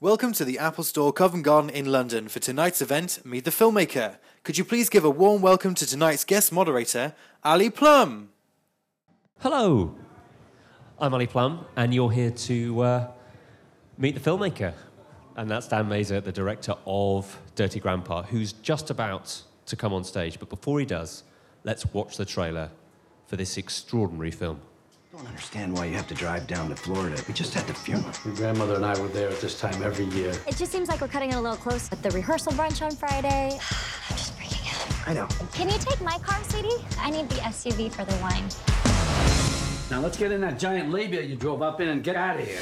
Welcome 0.00 0.34
to 0.34 0.44
the 0.44 0.58
Apple 0.58 0.84
Store 0.84 1.10
Covent 1.10 1.42
Garden 1.42 1.70
in 1.70 1.86
London 1.86 2.28
for 2.28 2.38
tonight's 2.38 2.82
event, 2.82 3.20
Meet 3.24 3.46
the 3.46 3.50
Filmmaker. 3.50 4.18
Could 4.42 4.58
you 4.58 4.64
please 4.64 4.90
give 4.90 5.06
a 5.06 5.10
warm 5.10 5.40
welcome 5.40 5.74
to 5.74 5.86
tonight's 5.86 6.22
guest 6.22 6.52
moderator, 6.52 7.14
Ali 7.42 7.70
Plumb? 7.70 8.28
Hello, 9.40 9.96
I'm 10.98 11.14
Ali 11.14 11.26
Plumb, 11.26 11.64
and 11.76 11.94
you're 11.94 12.10
here 12.10 12.30
to 12.30 12.80
uh, 12.82 13.08
meet 13.96 14.14
the 14.14 14.20
filmmaker. 14.20 14.74
And 15.34 15.50
that's 15.50 15.66
Dan 15.66 15.88
Mazer, 15.88 16.20
the 16.20 16.30
director 16.30 16.74
of 16.84 17.40
Dirty 17.54 17.80
Grandpa, 17.80 18.22
who's 18.24 18.52
just 18.52 18.90
about 18.90 19.40
to 19.64 19.76
come 19.76 19.94
on 19.94 20.04
stage. 20.04 20.38
But 20.38 20.50
before 20.50 20.78
he 20.78 20.84
does, 20.84 21.24
let's 21.64 21.86
watch 21.94 22.18
the 22.18 22.26
trailer 22.26 22.70
for 23.28 23.36
this 23.36 23.56
extraordinary 23.56 24.30
film. 24.30 24.60
I 25.16 25.18
don't 25.20 25.28
understand 25.28 25.72
why 25.72 25.86
you 25.86 25.94
have 25.94 26.06
to 26.08 26.14
drive 26.14 26.46
down 26.46 26.68
to 26.68 26.76
Florida. 26.76 27.22
We 27.26 27.32
just 27.32 27.54
had 27.54 27.66
the 27.66 27.72
funeral. 27.72 28.12
Your 28.26 28.34
grandmother 28.34 28.74
and 28.74 28.84
I 28.84 29.00
were 29.00 29.08
there 29.08 29.30
at 29.30 29.40
this 29.40 29.58
time 29.58 29.82
every 29.82 30.04
year. 30.04 30.34
It 30.46 30.56
just 30.56 30.70
seems 30.70 30.90
like 30.90 31.00
we're 31.00 31.08
cutting 31.08 31.30
it 31.30 31.36
a 31.36 31.40
little 31.40 31.56
close 31.56 31.88
with 31.88 32.02
the 32.02 32.10
rehearsal 32.10 32.52
brunch 32.52 32.84
on 32.84 32.90
Friday. 32.90 33.52
I'm 34.10 34.16
just 34.16 34.36
freaking 34.36 34.68
out. 34.68 35.08
I 35.08 35.14
know. 35.14 35.26
Can 35.54 35.70
you 35.70 35.78
take 35.78 36.02
my 36.02 36.18
car, 36.18 36.44
sweetie? 36.44 36.84
I 36.98 37.10
need 37.10 37.30
the 37.30 37.36
SUV 37.36 37.90
for 37.90 38.04
the 38.04 38.14
wine. 38.16 38.44
Now 39.90 40.02
let's 40.02 40.18
get 40.18 40.32
in 40.32 40.42
that 40.42 40.58
giant 40.58 40.90
labia 40.90 41.22
you 41.22 41.34
drove 41.34 41.62
up 41.62 41.80
in 41.80 41.88
and 41.88 42.04
get 42.04 42.16
out 42.16 42.38
of 42.38 42.46
here. 42.46 42.60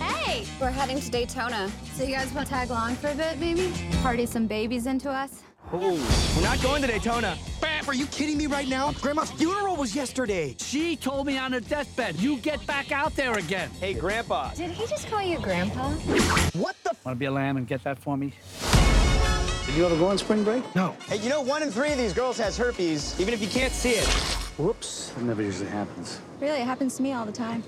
Hey! 0.00 0.46
We're 0.60 0.70
heading 0.70 1.00
to 1.00 1.10
Daytona. 1.10 1.72
So 1.94 2.04
you 2.04 2.14
guys 2.14 2.32
want 2.32 2.46
to 2.46 2.52
tag 2.52 2.70
along 2.70 2.94
for 2.96 3.08
a 3.08 3.14
bit, 3.16 3.40
maybe? 3.40 3.72
Party 4.00 4.26
some 4.26 4.46
babies 4.46 4.86
into 4.86 5.10
us? 5.10 5.42
We're 5.72 6.42
not 6.42 6.60
going 6.62 6.82
to 6.82 6.88
Daytona. 6.88 7.36
Bam, 7.60 7.88
are 7.88 7.94
you 7.94 8.06
kidding 8.06 8.36
me 8.38 8.46
right 8.46 8.68
now? 8.68 8.92
Grandma's 8.92 9.30
funeral 9.32 9.76
was 9.76 9.94
yesterday. 9.94 10.54
She 10.58 10.94
told 10.94 11.26
me 11.26 11.38
on 11.38 11.52
her 11.52 11.60
deathbed, 11.60 12.16
you 12.16 12.36
get 12.38 12.64
back 12.66 12.92
out 12.92 13.16
there 13.16 13.38
again. 13.38 13.70
Hey, 13.80 13.94
Grandpa. 13.94 14.50
Did 14.54 14.70
he 14.70 14.86
just 14.86 15.08
call 15.08 15.22
you 15.22 15.38
Grandpa? 15.38 15.90
What 16.52 16.76
the? 16.84 16.90
Want 17.04 17.16
to 17.16 17.18
be 17.18 17.24
a 17.24 17.30
lamb 17.30 17.56
and 17.56 17.66
get 17.66 17.82
that 17.84 17.98
for 17.98 18.16
me? 18.16 18.32
Did 19.66 19.76
you 19.76 19.86
ever 19.86 19.96
go 19.96 20.08
on 20.08 20.18
spring 20.18 20.44
break? 20.44 20.62
No. 20.76 20.94
Hey, 21.06 21.16
you 21.16 21.28
know 21.28 21.40
one 21.40 21.62
in 21.62 21.70
three 21.70 21.90
of 21.90 21.98
these 21.98 22.12
girls 22.12 22.38
has 22.38 22.56
herpes, 22.56 23.18
even 23.18 23.34
if 23.34 23.40
you 23.40 23.48
can't 23.48 23.72
see 23.72 23.92
it. 23.92 24.06
Whoops. 24.58 25.08
That 25.16 25.24
never 25.24 25.42
usually 25.42 25.68
happens. 25.70 26.20
Really, 26.40 26.60
it 26.60 26.64
happens 26.64 26.96
to 26.96 27.02
me 27.02 27.12
all 27.12 27.24
the 27.24 27.32
time. 27.32 27.64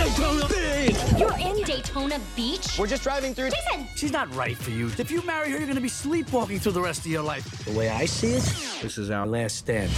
Daytona 0.00 0.48
Beach. 0.48 0.96
You're 1.18 1.36
in 1.38 1.62
Daytona 1.62 2.18
Beach? 2.34 2.78
We're 2.78 2.86
just 2.86 3.02
driving 3.02 3.34
through. 3.34 3.50
Jason! 3.50 3.86
She's 3.96 4.12
not 4.12 4.34
right 4.34 4.56
for 4.56 4.70
you. 4.70 4.90
If 4.96 5.10
you 5.10 5.20
marry 5.26 5.50
her, 5.50 5.58
you're 5.58 5.66
going 5.66 5.74
to 5.74 5.82
be 5.82 5.90
sleepwalking 5.90 6.58
through 6.58 6.72
the 6.72 6.80
rest 6.80 7.00
of 7.00 7.08
your 7.08 7.22
life. 7.22 7.44
The 7.66 7.72
way 7.72 7.90
I 7.90 8.06
see 8.06 8.32
it, 8.32 8.42
this 8.80 8.96
is 8.96 9.10
our 9.10 9.26
last 9.26 9.56
stand. 9.56 9.90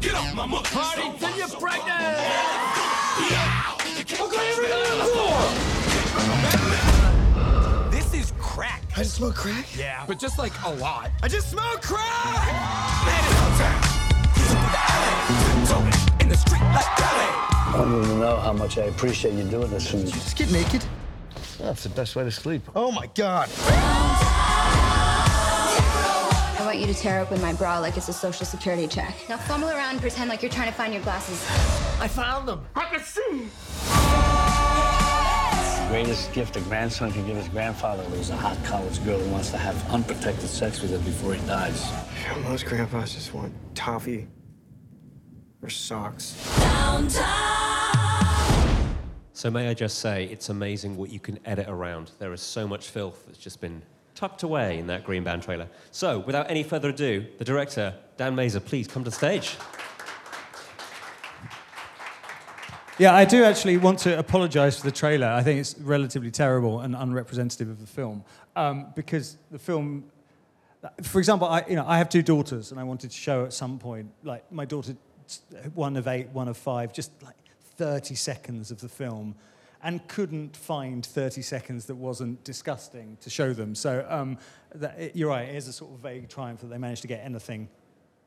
Get 0.00 0.14
off 0.14 0.32
my 0.36 0.46
mother. 0.46 0.68
Party 0.68 1.10
till 1.18 1.36
you're 1.36 1.48
pregnant! 1.48 2.16
This 7.90 8.14
is 8.14 8.32
crack. 8.38 8.84
I 8.96 9.02
just 9.02 9.16
smoke 9.16 9.34
crack? 9.34 9.66
Yeah, 9.76 10.04
but 10.06 10.20
just 10.20 10.38
like 10.38 10.52
a 10.64 10.70
lot. 10.76 11.10
I 11.24 11.28
just 11.28 11.50
smoke 11.50 11.82
crack! 11.82 12.52
Man, 13.04 13.24
it's 13.26 13.40
on 13.42 13.50
time. 13.58 13.82
In 16.20 16.28
the 16.28 16.36
street 16.36 16.60
like 16.60 16.86
ballet. 16.96 17.51
I 17.72 17.78
want 17.78 17.90
you 17.90 18.02
to 18.02 18.18
know 18.18 18.36
how 18.36 18.52
much 18.52 18.76
I 18.76 18.82
appreciate 18.82 19.32
you 19.32 19.44
doing 19.44 19.70
this 19.70 19.90
for 19.90 19.96
me. 19.96 20.04
Just 20.04 20.36
get 20.36 20.52
naked. 20.52 20.84
That's 21.58 21.84
the 21.84 21.88
best 21.88 22.14
way 22.14 22.22
to 22.24 22.30
sleep. 22.30 22.60
Oh 22.76 22.92
my 22.92 23.06
god. 23.14 23.48
I 26.58 26.62
want 26.66 26.78
you 26.78 26.86
to 26.86 26.92
tear 26.92 27.20
open 27.20 27.40
my 27.40 27.54
bra 27.54 27.78
like 27.78 27.96
it's 27.96 28.08
a 28.08 28.12
social 28.12 28.44
security 28.44 28.86
check. 28.86 29.14
Now 29.26 29.38
fumble 29.38 29.70
around 29.70 29.92
and 29.92 30.02
pretend 30.02 30.28
like 30.28 30.42
you're 30.42 30.50
trying 30.50 30.68
to 30.68 30.74
find 30.74 30.92
your 30.92 31.02
glasses. 31.02 31.42
I 31.98 32.08
found 32.08 32.46
them. 32.46 32.62
I 32.74 32.84
can 32.84 33.00
see. 33.00 33.48
The 35.80 35.88
greatest 35.88 36.30
gift 36.34 36.56
a 36.56 36.60
grandson 36.60 37.10
can 37.10 37.26
give 37.26 37.38
his 37.38 37.48
grandfather 37.48 38.06
was 38.10 38.28
a 38.28 38.36
hot 38.36 38.62
college 38.64 39.02
girl 39.02 39.18
who 39.18 39.30
wants 39.30 39.50
to 39.50 39.56
have 39.56 39.90
unprotected 39.90 40.50
sex 40.50 40.82
with 40.82 40.90
him 40.90 41.00
before 41.02 41.32
he 41.32 41.46
dies. 41.46 41.90
Most 42.44 42.66
grandpas 42.66 43.14
just 43.14 43.32
want 43.32 43.54
toffee 43.74 44.28
or 45.62 45.70
socks. 45.70 46.36
So, 49.34 49.50
may 49.50 49.68
I 49.68 49.74
just 49.74 49.98
say, 49.98 50.24
it's 50.26 50.50
amazing 50.50 50.96
what 50.96 51.10
you 51.10 51.18
can 51.18 51.38
edit 51.46 51.66
around. 51.68 52.10
There 52.18 52.32
is 52.32 52.42
so 52.42 52.68
much 52.68 52.90
filth 52.90 53.24
that's 53.26 53.38
just 53.38 53.60
been 53.60 53.82
tucked 54.14 54.42
away 54.42 54.78
in 54.78 54.86
that 54.88 55.04
Green 55.04 55.24
Band 55.24 55.42
trailer. 55.42 55.68
So, 55.90 56.18
without 56.18 56.50
any 56.50 56.62
further 56.62 56.90
ado, 56.90 57.24
the 57.38 57.44
director, 57.44 57.94
Dan 58.18 58.34
Mazer, 58.34 58.60
please 58.60 58.86
come 58.86 59.04
to 59.04 59.10
the 59.10 59.16
stage. 59.16 59.56
Yeah, 62.98 63.14
I 63.14 63.24
do 63.24 63.42
actually 63.42 63.78
want 63.78 64.00
to 64.00 64.18
apologise 64.18 64.78
for 64.78 64.84
the 64.84 64.92
trailer. 64.92 65.26
I 65.26 65.42
think 65.42 65.58
it's 65.58 65.78
relatively 65.78 66.30
terrible 66.30 66.80
and 66.80 66.94
unrepresentative 66.94 67.70
of 67.70 67.80
the 67.80 67.86
film 67.86 68.22
um, 68.54 68.92
because 68.94 69.38
the 69.50 69.58
film, 69.58 70.04
for 71.02 71.18
example, 71.18 71.48
I, 71.48 71.64
you 71.68 71.74
know, 71.74 71.86
I 71.86 71.96
have 71.96 72.10
two 72.10 72.22
daughters 72.22 72.70
and 72.70 72.78
I 72.78 72.84
wanted 72.84 73.10
to 73.10 73.16
show 73.16 73.46
at 73.46 73.54
some 73.54 73.78
point, 73.78 74.10
like 74.22 74.52
my 74.52 74.66
daughter, 74.66 74.94
one 75.74 75.96
of 75.96 76.06
eight, 76.06 76.28
one 76.28 76.48
of 76.48 76.58
five, 76.58 76.92
just 76.92 77.10
like 77.22 77.34
30 77.82 78.14
seconds 78.14 78.70
of 78.70 78.80
the 78.80 78.88
film 78.88 79.34
and 79.82 80.06
couldn't 80.06 80.56
find 80.56 81.04
30 81.04 81.42
seconds 81.42 81.86
that 81.86 81.96
wasn't 81.96 82.44
disgusting 82.44 83.16
to 83.20 83.28
show 83.28 83.52
them. 83.52 83.74
So 83.74 84.06
um, 84.08 84.38
that, 84.76 84.96
it, 85.00 85.16
you're 85.16 85.30
right, 85.30 85.48
it 85.48 85.56
is 85.56 85.66
a 85.66 85.72
sort 85.72 85.90
of 85.90 85.98
vague 85.98 86.28
triumph 86.28 86.60
that 86.60 86.68
they 86.68 86.78
managed 86.78 87.02
to 87.02 87.08
get 87.08 87.24
anything 87.24 87.68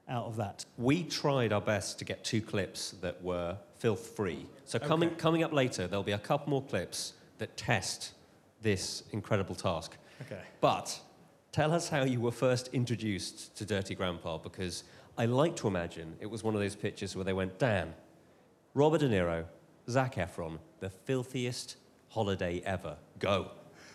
out 0.09 0.25
of 0.25 0.35
that. 0.35 0.65
We 0.77 1.03
tried 1.03 1.53
our 1.53 1.61
best 1.61 1.97
to 1.99 2.05
get 2.05 2.25
two 2.25 2.41
clips 2.41 2.95
that 2.99 3.23
were 3.23 3.55
filth 3.77 4.07
free. 4.13 4.45
So 4.65 4.77
coming, 4.77 5.11
coming 5.11 5.41
up 5.41 5.53
later, 5.53 5.87
there'll 5.87 6.03
be 6.03 6.11
a 6.11 6.17
couple 6.17 6.49
more 6.49 6.63
clips 6.63 7.13
that 7.37 7.55
test 7.55 8.11
this 8.61 9.03
incredible 9.13 9.55
task. 9.55 9.95
Okay. 10.23 10.41
But 10.59 10.99
tell 11.53 11.71
us 11.71 11.87
how 11.87 12.03
you 12.03 12.19
were 12.19 12.33
first 12.33 12.67
introduced 12.73 13.55
to 13.55 13.65
Dirty 13.65 13.95
Grandpa, 13.95 14.37
because 14.37 14.83
I 15.17 15.27
like 15.27 15.55
to 15.57 15.69
imagine 15.69 16.17
it 16.19 16.29
was 16.29 16.43
one 16.43 16.55
of 16.55 16.59
those 16.59 16.75
pictures 16.75 17.15
where 17.15 17.23
they 17.23 17.31
went, 17.31 17.57
Dan, 17.57 17.93
Robert 18.75 18.97
De 18.97 19.07
Niro, 19.07 19.45
Zac 19.89 20.15
Efron, 20.15 20.59
the 20.81 20.89
filthiest 20.89 21.77
holiday 22.09 22.61
ever. 22.65 22.97
Go. 23.19 23.51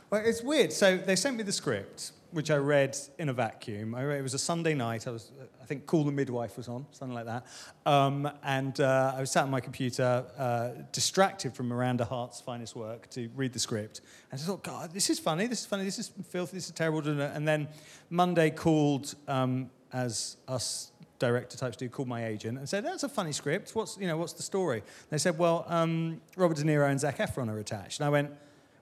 Well, 0.08 0.22
it's 0.24 0.42
weird. 0.42 0.72
So 0.72 0.96
they 0.96 1.16
sent 1.16 1.36
me 1.36 1.42
the 1.42 1.52
script, 1.52 2.12
which 2.30 2.50
I 2.50 2.56
read 2.56 2.96
in 3.18 3.28
a 3.28 3.34
vacuum. 3.34 3.94
I 3.94 4.04
it 4.16 4.22
was 4.22 4.32
a 4.32 4.38
Sunday 4.38 4.72
night. 4.72 5.06
I 5.06 5.10
was, 5.10 5.32
I 5.60 5.66
think, 5.66 5.84
Call 5.84 6.04
the 6.04 6.10
Midwife 6.10 6.56
was 6.56 6.66
on, 6.66 6.86
something 6.92 7.14
like 7.14 7.26
that. 7.26 7.44
Um, 7.84 8.30
and 8.42 8.80
uh, 8.80 9.12
I 9.14 9.20
was 9.20 9.30
sat 9.30 9.44
on 9.44 9.50
my 9.50 9.60
computer, 9.60 10.24
uh, 10.38 10.70
distracted 10.92 11.52
from 11.52 11.68
Miranda 11.68 12.06
Hart's 12.06 12.40
finest 12.40 12.74
work, 12.74 13.10
to 13.10 13.28
read 13.36 13.52
the 13.52 13.58
script. 13.58 14.00
And 14.32 14.40
I 14.40 14.42
thought, 14.42 14.64
God, 14.64 14.94
this 14.94 15.10
is 15.10 15.18
funny. 15.18 15.46
This 15.46 15.60
is 15.60 15.66
funny. 15.66 15.84
This 15.84 15.98
is 15.98 16.10
filthy. 16.30 16.56
This 16.56 16.66
is 16.66 16.72
terrible. 16.72 17.06
And 17.06 17.46
then 17.46 17.68
Monday 18.08 18.48
called, 18.48 19.14
um, 19.28 19.68
as 19.92 20.38
us 20.48 20.92
director 21.20 21.56
types 21.56 21.76
do, 21.76 21.88
called 21.88 22.08
my 22.08 22.26
agent 22.26 22.58
and 22.58 22.68
said, 22.68 22.84
"That's 22.84 23.04
a 23.04 23.08
funny 23.08 23.30
script. 23.30 23.70
What's 23.74 23.96
you 23.98 24.08
know 24.08 24.16
what's 24.16 24.32
the 24.32 24.42
story?" 24.42 24.82
They 25.10 25.18
said, 25.18 25.38
"Well, 25.38 25.64
um, 25.68 26.20
Robert 26.36 26.56
De 26.56 26.64
Niro 26.64 26.90
and 26.90 26.98
Zac 26.98 27.18
Efron 27.18 27.48
are 27.48 27.58
attached." 27.58 28.00
And 28.00 28.06
I 28.06 28.10
went, 28.10 28.32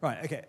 "Right, 0.00 0.24
okay." 0.24 0.44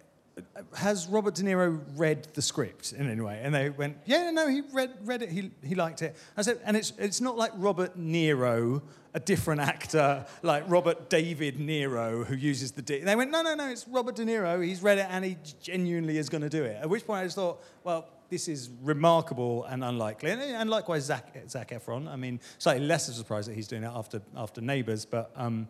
Has 0.76 1.08
Robert 1.08 1.36
De 1.36 1.44
Niro 1.44 1.82
read 1.98 2.24
the 2.34 2.42
script 2.42 2.94
in 2.94 3.10
any 3.10 3.20
way? 3.20 3.42
And 3.44 3.54
they 3.54 3.70
went, 3.70 3.98
"Yeah, 4.06 4.32
no, 4.32 4.48
he 4.48 4.62
read 4.72 4.92
read 5.04 5.22
it. 5.22 5.30
He 5.30 5.52
he 5.62 5.76
liked 5.76 6.02
it." 6.02 6.16
I 6.38 6.44
said, 6.44 6.62
"And 6.64 6.78
it's 6.78 6.94
it's 6.98 7.20
not 7.20 7.36
like 7.36 7.52
Robert 7.56 7.98
Nero, 7.98 8.82
a 9.14 9.20
different 9.20 9.60
actor, 9.60 10.26
like 10.42 10.64
Robert 10.70 11.10
David 11.10 11.60
Nero, 11.60 12.24
who 12.24 12.36
uses 12.36 12.72
the 12.72 12.82
D." 12.82 13.00
And 13.00 13.08
they 13.08 13.18
went, 13.18 13.32
"No, 13.32 13.42
no, 13.42 13.54
no, 13.56 13.68
it's 13.68 13.86
Robert 13.88 14.16
De 14.16 14.24
Niro. 14.24 14.64
He's 14.64 14.82
read 14.82 15.00
it 15.00 15.08
and 15.10 15.26
he 15.26 15.36
genuinely 15.62 16.18
is 16.18 16.30
going 16.30 16.44
to 16.44 16.50
do 16.50 16.64
it." 16.64 16.78
At 16.82 16.90
which 16.90 17.06
point 17.06 17.20
I 17.22 17.24
just 17.26 17.36
thought, 17.36 17.62
"Well." 17.84 18.08
This 18.30 18.48
is 18.48 18.70
remarkable 18.82 19.66
and 19.66 19.84
unlikely. 19.84 20.32
And, 20.32 20.42
and 20.42 20.70
likewise, 20.70 21.06
Zach, 21.06 21.36
Zac 21.50 21.70
Efron. 21.70 22.08
I 22.08 22.16
mean, 22.16 22.40
slightly 22.58 22.86
less 22.86 23.08
of 23.08 23.16
a 23.16 23.18
surprise 23.18 23.46
that 23.48 23.56
he's 23.56 23.68
doing 23.68 23.84
it 23.84 23.92
after, 23.94 24.22
after 24.36 24.62
Neighbours, 24.62 25.06
but, 25.06 25.32
um, 25.36 25.68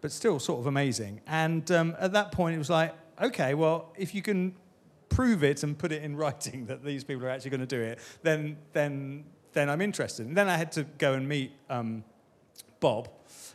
but 0.00 0.10
still 0.10 0.38
sort 0.38 0.60
of 0.60 0.66
amazing. 0.66 1.20
And 1.26 1.70
um, 1.70 1.96
at 1.98 2.12
that 2.12 2.32
point, 2.32 2.54
it 2.54 2.58
was 2.58 2.70
like, 2.70 2.94
okay, 3.20 3.54
well, 3.54 3.92
if 3.96 4.14
you 4.14 4.22
can 4.22 4.54
prove 5.08 5.44
it 5.44 5.62
and 5.62 5.76
put 5.78 5.92
it 5.92 6.02
in 6.02 6.16
writing 6.22 6.66
that 6.66 6.84
these 6.84 7.04
people 7.04 7.26
are 7.26 7.30
actually 7.30 7.50
going 7.50 7.60
to 7.60 7.66
do 7.66 7.80
it, 7.80 7.98
then, 8.22 8.56
then, 8.72 9.24
then 9.52 9.68
I'm 9.68 9.80
interested. 9.80 10.26
And 10.26 10.36
then 10.36 10.48
I 10.48 10.56
had 10.56 10.72
to 10.72 10.84
go 10.84 11.14
and 11.14 11.28
meet 11.28 11.52
um, 11.68 12.04
Bob, 12.80 13.08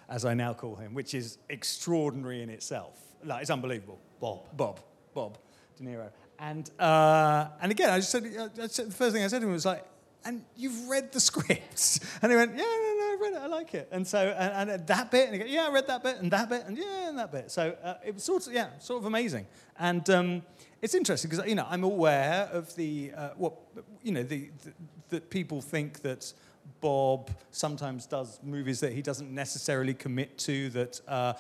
as 0.10 0.26
I 0.26 0.34
now 0.34 0.54
call 0.54 0.76
him, 0.76 0.94
which 0.94 1.14
is 1.14 1.38
extraordinary 1.50 2.42
in 2.44 2.50
itself. 2.50 3.00
Like, 3.24 3.42
it's 3.42 3.52
unbelievable. 3.52 4.00
Bob. 4.20 4.56
Bob. 4.56 4.80
Bob 5.14 5.38
De 5.78 5.84
Niro. 5.84 6.10
And, 6.44 6.70
uh, 6.78 7.48
and 7.62 7.72
again, 7.72 7.90
I 7.90 8.00
just 8.00 8.12
said, 8.12 8.26
I 8.62 8.68
said, 8.68 8.88
the 8.88 8.92
first 8.94 9.16
thing 9.16 9.24
I 9.24 9.28
said 9.28 9.40
to 9.40 9.48
him 9.48 9.54
was 9.54 9.66
like, 9.66 9.86
and 10.26 10.44
you've 10.58 10.90
read 10.90 11.14
the 11.14 11.20
scripts? 11.30 12.02
And 12.22 12.32
he 12.32 12.36
went, 12.36 12.52
yeah, 12.52 12.64
no, 12.64 12.64
no, 12.64 13.06
I 13.06 13.18
read 13.22 13.34
it, 13.34 13.38
I 13.38 13.48
like 13.48 13.74
it. 13.74 13.88
And 13.94 14.06
so, 14.06 14.20
and, 14.38 14.70
and 14.70 14.86
that 14.88 15.10
bit, 15.10 15.28
and 15.28 15.36
he 15.36 15.40
goes, 15.40 15.50
yeah, 15.50 15.68
I 15.68 15.72
read 15.72 15.88
that 15.88 16.04
bit, 16.04 16.18
and 16.18 16.30
that 16.32 16.50
bit, 16.50 16.66
and 16.68 16.78
yeah, 16.78 17.08
and 17.08 17.18
that 17.18 17.32
bit. 17.32 17.50
So 17.50 17.78
uh, 17.82 17.94
it 18.06 18.14
was 18.14 18.26
sort 18.26 18.46
of, 18.46 18.52
yeah, 18.52 18.78
sort 18.80 19.00
of 19.00 19.06
amazing. 19.06 19.46
And 19.80 20.10
um, 20.10 20.42
it's 20.82 20.94
interesting 20.94 21.30
because, 21.30 21.48
you 21.48 21.56
know, 21.56 21.66
I'm 21.70 21.86
aware 21.86 22.50
of 22.52 22.76
the, 22.76 23.14
uh, 23.16 23.30
what, 23.38 23.54
you 24.02 24.12
know, 24.12 24.24
the, 24.24 24.50
the, 24.66 24.74
that 25.10 25.30
people 25.30 25.62
think 25.62 26.02
that 26.02 26.34
Bob 26.82 27.32
sometimes 27.52 28.06
does 28.06 28.42
movies 28.44 28.82
that 28.82 28.92
he 28.92 29.02
doesn't 29.02 29.34
necessarily 29.34 29.94
commit 29.94 30.38
to, 30.40 30.70
that 30.72 31.00
uh, 31.08 31.34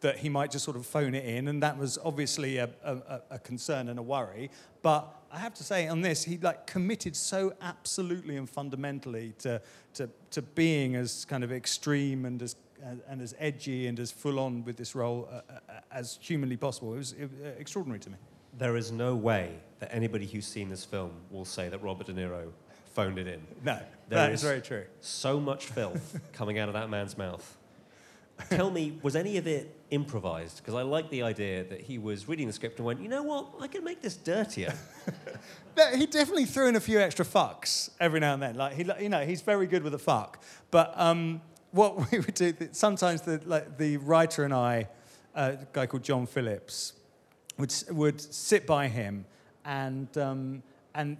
that 0.00 0.18
he 0.18 0.28
might 0.28 0.50
just 0.50 0.64
sort 0.64 0.76
of 0.76 0.86
phone 0.86 1.14
it 1.14 1.24
in, 1.24 1.48
and 1.48 1.62
that 1.62 1.76
was 1.78 1.98
obviously 2.04 2.58
a, 2.58 2.68
a, 2.84 3.20
a- 3.30 3.38
concern 3.38 3.88
and 3.88 3.98
a 3.98 4.02
worry. 4.02 4.50
But 4.82 5.12
I 5.32 5.38
have 5.38 5.54
to 5.54 5.64
say, 5.64 5.88
on 5.88 6.02
this, 6.02 6.24
he 6.24 6.38
like 6.38 6.66
committed 6.66 7.16
so 7.16 7.54
absolutely 7.60 8.36
and 8.36 8.48
fundamentally 8.48 9.34
to 9.40 9.60
to, 9.94 10.08
to 10.30 10.42
being 10.42 10.96
as 10.96 11.24
kind 11.24 11.44
of 11.44 11.52
extreme 11.52 12.24
and 12.24 12.42
as 12.42 12.56
and 13.08 13.22
as 13.22 13.34
edgy 13.38 13.86
and 13.86 14.00
as 14.00 14.10
full 14.10 14.38
on 14.40 14.64
with 14.64 14.76
this 14.76 14.94
role 14.94 15.28
uh, 15.30 15.40
uh, 15.52 15.80
as 15.92 16.18
humanly 16.20 16.56
possible. 16.56 16.94
It 16.94 16.98
was 16.98 17.12
uh, 17.14 17.48
extraordinary 17.58 18.00
to 18.00 18.10
me. 18.10 18.16
There 18.58 18.76
is 18.76 18.90
no 18.92 19.14
way 19.14 19.54
that 19.78 19.94
anybody 19.94 20.26
who's 20.26 20.46
seen 20.46 20.68
this 20.68 20.84
film 20.84 21.12
will 21.30 21.44
say 21.44 21.68
that 21.68 21.82
Robert 21.82 22.06
De 22.08 22.12
Niro 22.12 22.50
phoned 22.92 23.18
it 23.18 23.26
in. 23.26 23.40
No, 23.64 23.78
There 24.08 24.18
that 24.18 24.32
is 24.32 24.42
is 24.42 24.48
very 24.48 24.60
true. 24.60 24.84
So 25.00 25.40
much 25.40 25.66
filth 25.66 26.18
coming 26.32 26.58
out 26.58 26.68
of 26.68 26.74
that 26.74 26.90
man's 26.90 27.16
mouth. 27.16 27.56
Tell 28.50 28.70
me, 28.70 28.98
was 29.02 29.16
any 29.16 29.36
of 29.36 29.46
it 29.46 29.74
improvised? 29.90 30.58
Because 30.58 30.74
I 30.74 30.82
like 30.82 31.10
the 31.10 31.22
idea 31.22 31.64
that 31.64 31.80
he 31.80 31.98
was 31.98 32.28
reading 32.28 32.46
the 32.46 32.52
script 32.52 32.78
and 32.78 32.86
went, 32.86 33.00
you 33.00 33.08
know 33.08 33.22
what, 33.22 33.46
I 33.60 33.66
can 33.66 33.84
make 33.84 34.02
this 34.02 34.16
dirtier. 34.16 34.74
No, 35.76 35.86
he 35.96 36.04
definitely 36.06 36.44
threw 36.44 36.68
in 36.68 36.76
a 36.76 36.80
few 36.80 37.00
extra 37.00 37.24
fucks 37.24 37.90
every 37.98 38.20
now 38.20 38.34
and 38.34 38.42
then. 38.42 38.56
Like 38.56 38.74
he, 38.74 38.84
you 39.00 39.08
know, 39.08 39.24
he's 39.24 39.40
very 39.40 39.66
good 39.66 39.82
with 39.82 39.94
a 39.94 39.98
fuck. 39.98 40.42
But 40.70 40.92
um, 40.96 41.40
what 41.70 41.96
we 42.12 42.20
would 42.20 42.34
do 42.34 42.52
sometimes, 42.72 43.22
the 43.22 43.40
like 43.44 43.78
the 43.78 43.96
writer 43.96 44.44
and 44.44 44.54
I, 44.54 44.88
uh, 45.34 45.52
a 45.60 45.66
guy 45.72 45.86
called 45.86 46.02
John 46.02 46.26
Phillips, 46.26 46.92
would 47.58 47.74
would 47.90 48.20
sit 48.20 48.66
by 48.66 48.88
him, 48.88 49.24
and 49.64 50.16
um, 50.18 50.62
and 50.94 51.16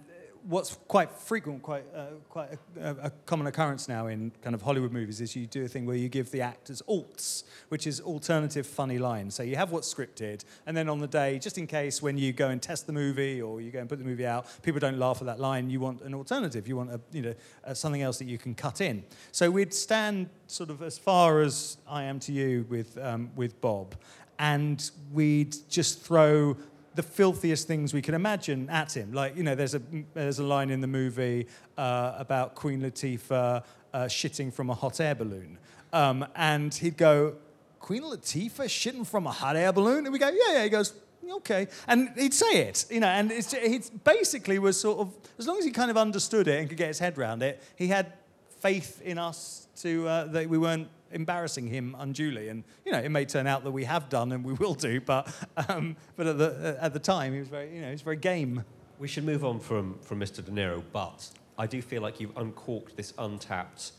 what's 0.47 0.75
quite 0.87 1.11
frequent, 1.11 1.61
quite 1.61 1.85
uh, 1.95 2.05
quite 2.29 2.49
a, 2.79 2.95
a 3.03 3.09
common 3.25 3.47
occurrence 3.47 3.87
now 3.87 4.07
in 4.07 4.31
kind 4.41 4.53
of 4.53 4.61
Hollywood 4.61 4.91
movies 4.91 5.21
is 5.21 5.35
you 5.35 5.45
do 5.45 5.63
a 5.65 5.67
thing 5.67 5.85
where 5.85 5.95
you 5.95 6.09
give 6.09 6.31
the 6.31 6.41
actors 6.41 6.81
alts, 6.87 7.43
which 7.69 7.87
is 7.87 8.01
alternative 8.01 8.67
funny 8.67 8.97
lines. 8.97 9.35
So 9.35 9.43
you 9.43 9.55
have 9.55 9.71
what's 9.71 9.91
scripted, 9.93 10.43
and 10.65 10.75
then 10.75 10.89
on 10.89 10.99
the 10.99 11.07
day, 11.07 11.39
just 11.39 11.57
in 11.57 11.67
case 11.67 12.01
when 12.01 12.17
you 12.17 12.33
go 12.33 12.49
and 12.49 12.61
test 12.61 12.87
the 12.87 12.93
movie 12.93 13.41
or 13.41 13.61
you 13.61 13.71
go 13.71 13.79
and 13.79 13.89
put 13.89 13.99
the 13.99 14.05
movie 14.05 14.25
out, 14.25 14.45
people 14.61 14.79
don't 14.79 14.99
laugh 14.99 15.21
at 15.21 15.27
that 15.27 15.39
line. 15.39 15.69
You 15.69 15.79
want 15.79 16.01
an 16.01 16.13
alternative. 16.13 16.67
You 16.67 16.77
want 16.77 16.91
a 16.91 16.99
you 17.11 17.21
know 17.21 17.35
uh, 17.63 17.73
something 17.73 18.01
else 18.01 18.17
that 18.19 18.25
you 18.25 18.37
can 18.37 18.53
cut 18.53 18.81
in. 18.81 19.03
So 19.31 19.49
we'd 19.49 19.73
stand 19.73 20.29
sort 20.47 20.69
of 20.69 20.81
as 20.81 20.97
far 20.97 21.41
as 21.41 21.77
I 21.87 22.03
am 22.03 22.19
to 22.21 22.31
you 22.31 22.65
with 22.69 22.97
um, 22.97 23.31
with 23.35 23.59
Bob, 23.61 23.95
and 24.39 24.89
we'd 25.11 25.55
just 25.69 26.01
throw 26.01 26.57
the 26.95 27.03
filthiest 27.03 27.67
things 27.67 27.93
we 27.93 28.01
can 28.01 28.13
imagine 28.13 28.69
at 28.69 28.95
him. 28.95 29.13
Like, 29.13 29.35
you 29.35 29.43
know, 29.43 29.55
there's 29.55 29.75
a, 29.75 29.81
there's 30.13 30.39
a 30.39 30.43
line 30.43 30.69
in 30.69 30.81
the 30.81 30.87
movie 30.87 31.47
uh, 31.77 32.13
about 32.17 32.55
Queen 32.55 32.81
Latifah 32.81 33.63
uh, 33.93 33.99
shitting 34.05 34.53
from 34.53 34.69
a 34.69 34.73
hot 34.73 34.99
air 34.99 35.15
balloon. 35.15 35.57
Um, 35.91 36.25
and 36.35 36.73
he'd 36.73 36.97
go, 36.97 37.35
Queen 37.79 38.03
Latifah 38.03 38.65
shitting 38.65 39.05
from 39.05 39.27
a 39.27 39.31
hot 39.31 39.55
air 39.55 39.71
balloon? 39.73 40.05
And 40.05 40.13
we 40.13 40.19
go, 40.19 40.29
yeah, 40.29 40.53
yeah. 40.53 40.63
He 40.63 40.69
goes, 40.69 40.93
okay. 41.37 41.67
And 41.87 42.09
he'd 42.17 42.33
say 42.33 42.67
it, 42.67 42.85
you 42.89 42.99
know, 42.99 43.07
and 43.07 43.31
it's, 43.31 43.53
he 43.53 43.81
basically 44.03 44.59
was 44.59 44.79
sort 44.79 44.99
of, 44.99 45.13
as 45.37 45.47
long 45.47 45.57
as 45.57 45.65
he 45.65 45.71
kind 45.71 45.91
of 45.91 45.97
understood 45.97 46.47
it 46.47 46.59
and 46.59 46.69
could 46.69 46.77
get 46.77 46.87
his 46.87 46.99
head 46.99 47.17
around 47.17 47.43
it, 47.43 47.61
he 47.75 47.87
had 47.87 48.13
faith 48.59 49.01
in 49.01 49.17
us 49.17 49.67
to, 49.81 50.07
uh, 50.07 50.25
that 50.25 50.47
we 50.47 50.57
weren't 50.57 50.87
embarrassing 51.13 51.67
him 51.67 51.95
unduly. 51.99 52.49
And, 52.49 52.63
you 52.85 52.91
know, 52.91 52.99
it 52.99 53.09
may 53.09 53.25
turn 53.25 53.47
out 53.47 53.63
that 53.63 53.71
we 53.71 53.85
have 53.85 54.09
done 54.09 54.31
and 54.31 54.43
we 54.43 54.53
will 54.53 54.73
do, 54.73 54.99
but, 55.01 55.33
um, 55.69 55.95
but 56.15 56.27
at, 56.27 56.37
the, 56.37 56.77
at 56.79 56.93
the 56.93 56.99
time, 56.99 57.33
he 57.33 57.39
was 57.39 57.47
very, 57.47 57.73
you 57.73 57.81
know, 57.81 57.87
he 57.87 57.93
was 57.93 58.01
very 58.01 58.17
game. 58.17 58.63
We 58.99 59.07
should 59.07 59.23
move 59.23 59.43
on 59.43 59.59
from, 59.59 59.97
from 60.01 60.19
Mr. 60.19 60.43
De 60.43 60.51
Niro, 60.51 60.83
but 60.91 61.29
I 61.57 61.67
do 61.67 61.81
feel 61.81 62.01
like 62.01 62.19
you've 62.19 62.35
uncorked 62.37 62.97
this 62.97 63.13
untapped 63.17 63.91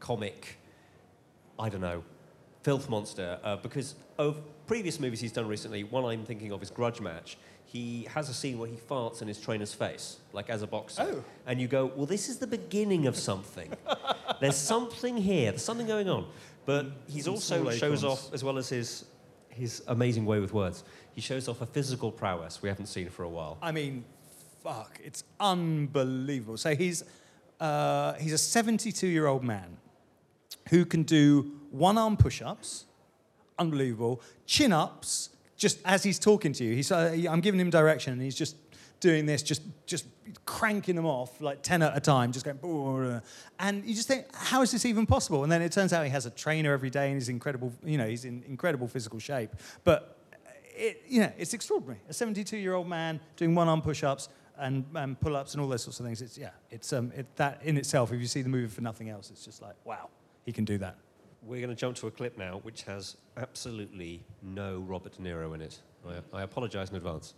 comic, 0.00 0.58
I 1.58 1.68
don't 1.68 1.80
know, 1.80 2.02
filth 2.62 2.88
monster. 2.88 3.38
Uh, 3.42 3.56
because 3.56 3.94
of 4.18 4.40
previous 4.66 4.98
movies 4.98 5.20
he's 5.20 5.32
done 5.32 5.46
recently, 5.46 5.84
one 5.84 6.04
I'm 6.04 6.24
thinking 6.24 6.52
of 6.52 6.62
is 6.62 6.70
Grudge 6.70 7.00
Match. 7.00 7.36
He 7.66 8.06
has 8.14 8.28
a 8.28 8.34
scene 8.34 8.58
where 8.58 8.68
he 8.68 8.76
farts 8.76 9.20
in 9.20 9.28
his 9.28 9.40
trainer's 9.40 9.74
face, 9.74 10.18
like 10.32 10.48
as 10.48 10.62
a 10.62 10.66
boxer. 10.66 11.06
Oh. 11.10 11.24
And 11.46 11.60
you 11.60 11.66
go, 11.66 11.86
well, 11.96 12.06
this 12.06 12.28
is 12.28 12.38
the 12.38 12.46
beginning 12.46 13.06
of 13.06 13.16
something. 13.16 13.72
There's 14.40 14.56
something 14.56 15.16
here, 15.16 15.52
there's 15.52 15.64
something 15.64 15.86
going 15.86 16.08
on. 16.08 16.26
But 16.66 16.86
he's 17.06 17.24
Some 17.24 17.34
also 17.34 17.70
shows 17.70 18.04
off, 18.04 18.32
as 18.32 18.42
well 18.42 18.58
as 18.58 18.68
his, 18.68 19.04
his 19.48 19.82
amazing 19.88 20.24
way 20.24 20.40
with 20.40 20.52
words, 20.52 20.84
he 21.12 21.20
shows 21.20 21.48
off 21.48 21.60
a 21.60 21.66
physical 21.66 22.10
prowess 22.10 22.62
we 22.62 22.68
haven't 22.68 22.86
seen 22.86 23.08
for 23.08 23.22
a 23.22 23.28
while. 23.28 23.58
I 23.62 23.72
mean, 23.72 24.04
fuck, 24.62 24.98
it's 25.04 25.24
unbelievable. 25.38 26.56
So 26.56 26.74
he's, 26.74 27.04
uh, 27.60 28.14
he's 28.14 28.32
a 28.32 28.38
72 28.38 29.06
year 29.06 29.26
old 29.26 29.44
man 29.44 29.76
who 30.70 30.84
can 30.84 31.02
do 31.02 31.52
one 31.70 31.98
arm 31.98 32.16
push 32.16 32.40
ups, 32.40 32.86
unbelievable, 33.58 34.22
chin 34.46 34.72
ups, 34.72 35.30
just 35.56 35.78
as 35.84 36.02
he's 36.02 36.18
talking 36.18 36.52
to 36.54 36.64
you. 36.64 36.74
He's, 36.74 36.90
uh, 36.90 37.16
I'm 37.28 37.40
giving 37.40 37.60
him 37.60 37.70
direction 37.70 38.14
and 38.14 38.22
he's 38.22 38.34
just 38.34 38.56
doing 39.04 39.26
this, 39.26 39.42
just, 39.42 39.60
just 39.84 40.06
cranking 40.46 40.96
them 40.96 41.04
off 41.04 41.38
like 41.42 41.62
10 41.62 41.82
at 41.82 41.94
a 41.94 42.00
time, 42.00 42.32
just 42.32 42.46
going, 42.46 42.56
"Brrr." 42.56 43.22
and 43.60 43.84
you 43.84 43.94
just 43.94 44.08
think, 44.08 44.24
how 44.34 44.62
is 44.62 44.70
this 44.70 44.86
even 44.86 45.04
possible? 45.04 45.42
And 45.42 45.52
then 45.52 45.60
it 45.60 45.72
turns 45.72 45.92
out 45.92 46.04
he 46.04 46.10
has 46.10 46.24
a 46.24 46.30
trainer 46.30 46.72
every 46.72 46.88
day 46.88 47.08
and 47.08 47.16
he's 47.16 47.28
incredible, 47.28 47.70
you 47.84 47.98
know, 47.98 48.08
he's 48.08 48.24
in 48.24 48.42
incredible 48.48 48.88
physical 48.88 49.18
shape. 49.18 49.50
But 49.84 50.18
it, 50.74 51.02
you 51.06 51.20
know, 51.20 51.30
it's 51.36 51.52
extraordinary. 51.52 52.00
A 52.08 52.14
72 52.14 52.56
year 52.56 52.72
old 52.72 52.88
man 52.88 53.20
doing 53.36 53.54
one 53.54 53.68
arm 53.68 53.82
push 53.82 54.02
ups 54.02 54.30
and, 54.56 54.86
and 54.94 55.20
pull 55.20 55.36
ups 55.36 55.52
and 55.52 55.62
all 55.62 55.68
those 55.68 55.82
sorts 55.82 56.00
of 56.00 56.06
things. 56.06 56.22
It's, 56.22 56.38
yeah, 56.38 56.50
it's, 56.70 56.90
um, 56.94 57.12
it, 57.14 57.26
that 57.36 57.60
in 57.62 57.76
itself, 57.76 58.10
if 58.10 58.18
you 58.22 58.26
see 58.26 58.40
the 58.40 58.48
movie 58.48 58.68
for 58.68 58.80
nothing 58.80 59.10
else, 59.10 59.30
it's 59.30 59.44
just 59.44 59.60
like, 59.60 59.74
wow, 59.84 60.08
he 60.46 60.52
can 60.52 60.64
do 60.64 60.78
that. 60.78 60.96
We're 61.42 61.60
going 61.60 61.76
to 61.76 61.76
jump 61.76 61.96
to 61.96 62.06
a 62.06 62.10
clip 62.10 62.38
now 62.38 62.60
which 62.62 62.84
has 62.84 63.18
absolutely 63.36 64.24
no 64.42 64.82
Robert 64.88 65.12
De 65.12 65.22
Niro 65.22 65.54
in 65.54 65.60
it. 65.60 65.78
I, 66.08 66.38
I 66.38 66.42
apologise 66.42 66.88
in 66.88 66.96
advance. 66.96 67.34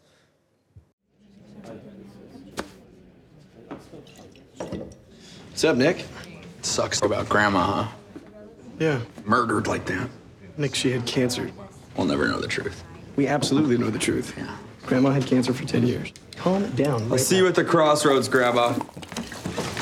What's 5.48 5.64
up, 5.64 5.76
Nick? 5.76 6.04
Sucks 6.62 7.00
about 7.02 7.28
grandma, 7.28 7.84
huh? 7.84 7.88
Yeah. 8.78 9.00
Murdered 9.24 9.66
like 9.66 9.86
that. 9.86 10.08
Nick, 10.58 10.74
she 10.74 10.90
had 10.90 11.06
cancer. 11.06 11.50
We'll 11.96 12.06
never 12.06 12.28
know 12.28 12.40
the 12.40 12.48
truth. 12.48 12.84
We 13.16 13.26
absolutely 13.26 13.78
know 13.78 13.88
the 13.90 13.98
truth. 13.98 14.34
Yeah. 14.36 14.54
Grandma 14.84 15.10
had 15.10 15.26
cancer 15.26 15.54
for 15.54 15.64
10 15.64 15.86
years. 15.86 16.12
Calm 16.36 16.70
down. 16.72 17.02
I'll 17.04 17.08
right 17.08 17.20
see 17.20 17.36
you 17.38 17.46
at 17.46 17.54
the 17.54 17.64
crossroads, 17.64 18.28
Grandma. 18.28 18.74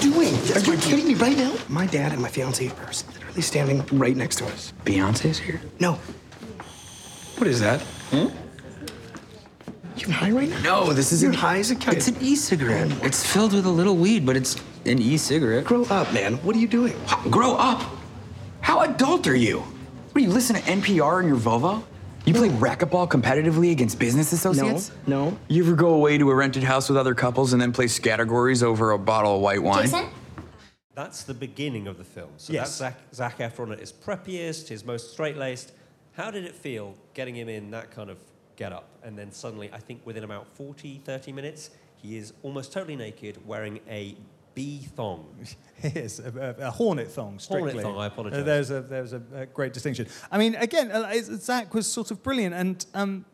doing? 0.00 0.32
Are 0.55 0.61
you 0.61 0.76
kidding 0.79 1.09
me 1.09 1.15
right 1.15 1.37
now? 1.37 1.55
My 1.69 1.87
dad 1.87 2.12
and 2.12 2.23
my 2.23 2.29
fiance 2.29 2.69
are 2.69 2.93
literally 3.12 3.43
standing 3.43 3.85
right 3.99 4.17
next 4.17 4.37
to 4.37 4.47
us. 4.47 4.73
Beyonce's 4.85 5.38
here? 5.38 5.61
No. 5.81 5.94
What 7.37 7.49
is 7.49 7.59
that? 7.61 7.81
Hmm? 8.11 8.28
You 9.97 10.11
high 10.13 10.31
right 10.31 10.49
now? 10.49 10.61
No, 10.63 10.93
this 10.93 11.13
is 11.13 11.23
You're 11.23 11.33
high 11.33 11.59
as 11.59 11.71
a 11.71 11.77
kite. 11.77 11.95
It's 11.97 12.09
an 12.09 12.17
e-cigarette. 12.21 12.91
Oh. 12.91 13.07
It's 13.07 13.25
filled 13.25 13.53
with 13.53 13.65
a 13.67 13.71
little 13.71 13.97
weed, 13.97 14.27
but 14.27 14.37
it's 14.37 14.57
an 14.87 15.01
e-cigarette. 15.01 15.65
Grow 15.65 15.85
up, 15.85 16.13
man. 16.13 16.35
What 16.39 16.57
are 16.57 16.59
you 16.59 16.67
doing? 16.69 16.95
Grow 17.31 17.55
up. 17.55 17.83
How 18.61 18.81
adult 18.81 19.27
are 19.29 19.37
you? 19.37 19.61
What 19.61 20.15
do 20.21 20.23
you 20.23 20.31
listen 20.31 20.57
to 20.57 20.63
NPR 20.63 21.23
in 21.23 21.29
your 21.29 21.37
Volvo? 21.37 21.83
You 22.25 22.33
play 22.35 22.49
racquetball 22.49 23.09
competitively 23.09 23.71
against 23.71 23.99
business 23.99 24.33
associates? 24.33 24.91
No. 25.07 25.37
You 25.49 25.63
ever 25.65 25.75
go 25.77 25.91
away 25.95 26.17
to 26.19 26.31
a 26.31 26.35
rented 26.35 26.63
house 26.63 26.89
with 26.89 26.97
other 26.97 27.15
couples 27.15 27.53
and 27.53 27.61
then 27.61 27.73
play 27.73 27.87
categories 27.87 28.63
over 28.63 28.93
a 28.93 28.99
bottle 28.99 29.37
of 29.37 29.43
white 29.43 29.63
wine? 29.63 29.83
Jason? 29.83 30.07
That's 30.95 31.25
the 31.25 31.35
beginning 31.35 31.87
of 31.87 31.99
the 31.99 32.05
film. 32.05 32.31
So 32.37 32.53
Yes. 32.53 32.79
that's 32.79 32.97
Zac, 33.13 33.39
Zac 33.39 33.53
Efron 33.57 33.73
at 33.73 33.81
his 33.81 33.93
preppiest, 33.93 34.69
his 34.69 34.85
most 34.85 35.13
straight-laced. 35.13 35.73
How 36.13 36.31
did 36.31 36.45
it 36.45 36.55
feel 36.55 36.95
getting 37.13 37.35
him 37.35 37.49
in 37.49 37.71
that 37.73 37.91
kind 37.91 38.09
of 38.09 38.17
get-up? 38.56 38.88
And 39.02 39.18
then 39.18 39.32
suddenly, 39.32 39.70
I 39.73 39.78
think 39.78 40.00
within 40.04 40.25
about 40.25 40.46
40, 40.49 41.00
30 41.04 41.32
minutes, 41.32 41.70
he 41.96 42.16
is 42.16 42.32
almost 42.42 42.73
totally 42.73 42.96
naked, 42.96 43.38
wearing 43.46 43.80
a 43.88 44.16
bee 44.54 44.87
thong. 44.94 45.26
Is 45.82 46.18
a, 46.20 46.54
a, 46.58 46.70
hornet 46.70 47.11
thong, 47.11 47.38
strictly. 47.38 47.73
Hornet 47.73 47.82
thong, 47.84 47.99
I 47.99 48.06
apologise. 48.06 48.40
Uh, 48.40 48.42
there's 48.42 48.70
a 48.70 48.80
there's 48.82 49.12
a, 49.12 49.23
a 49.34 49.46
great 49.46 49.73
distinction. 49.73 50.06
I 50.30 50.38
mean, 50.38 50.54
again, 50.54 50.90
uh, 50.90 51.12
Zac 51.20 51.75
was 51.75 51.87
sort 51.87 52.11
of 52.11 52.23
brilliant, 52.23 52.54
and 52.54 52.87
um, 52.94 53.25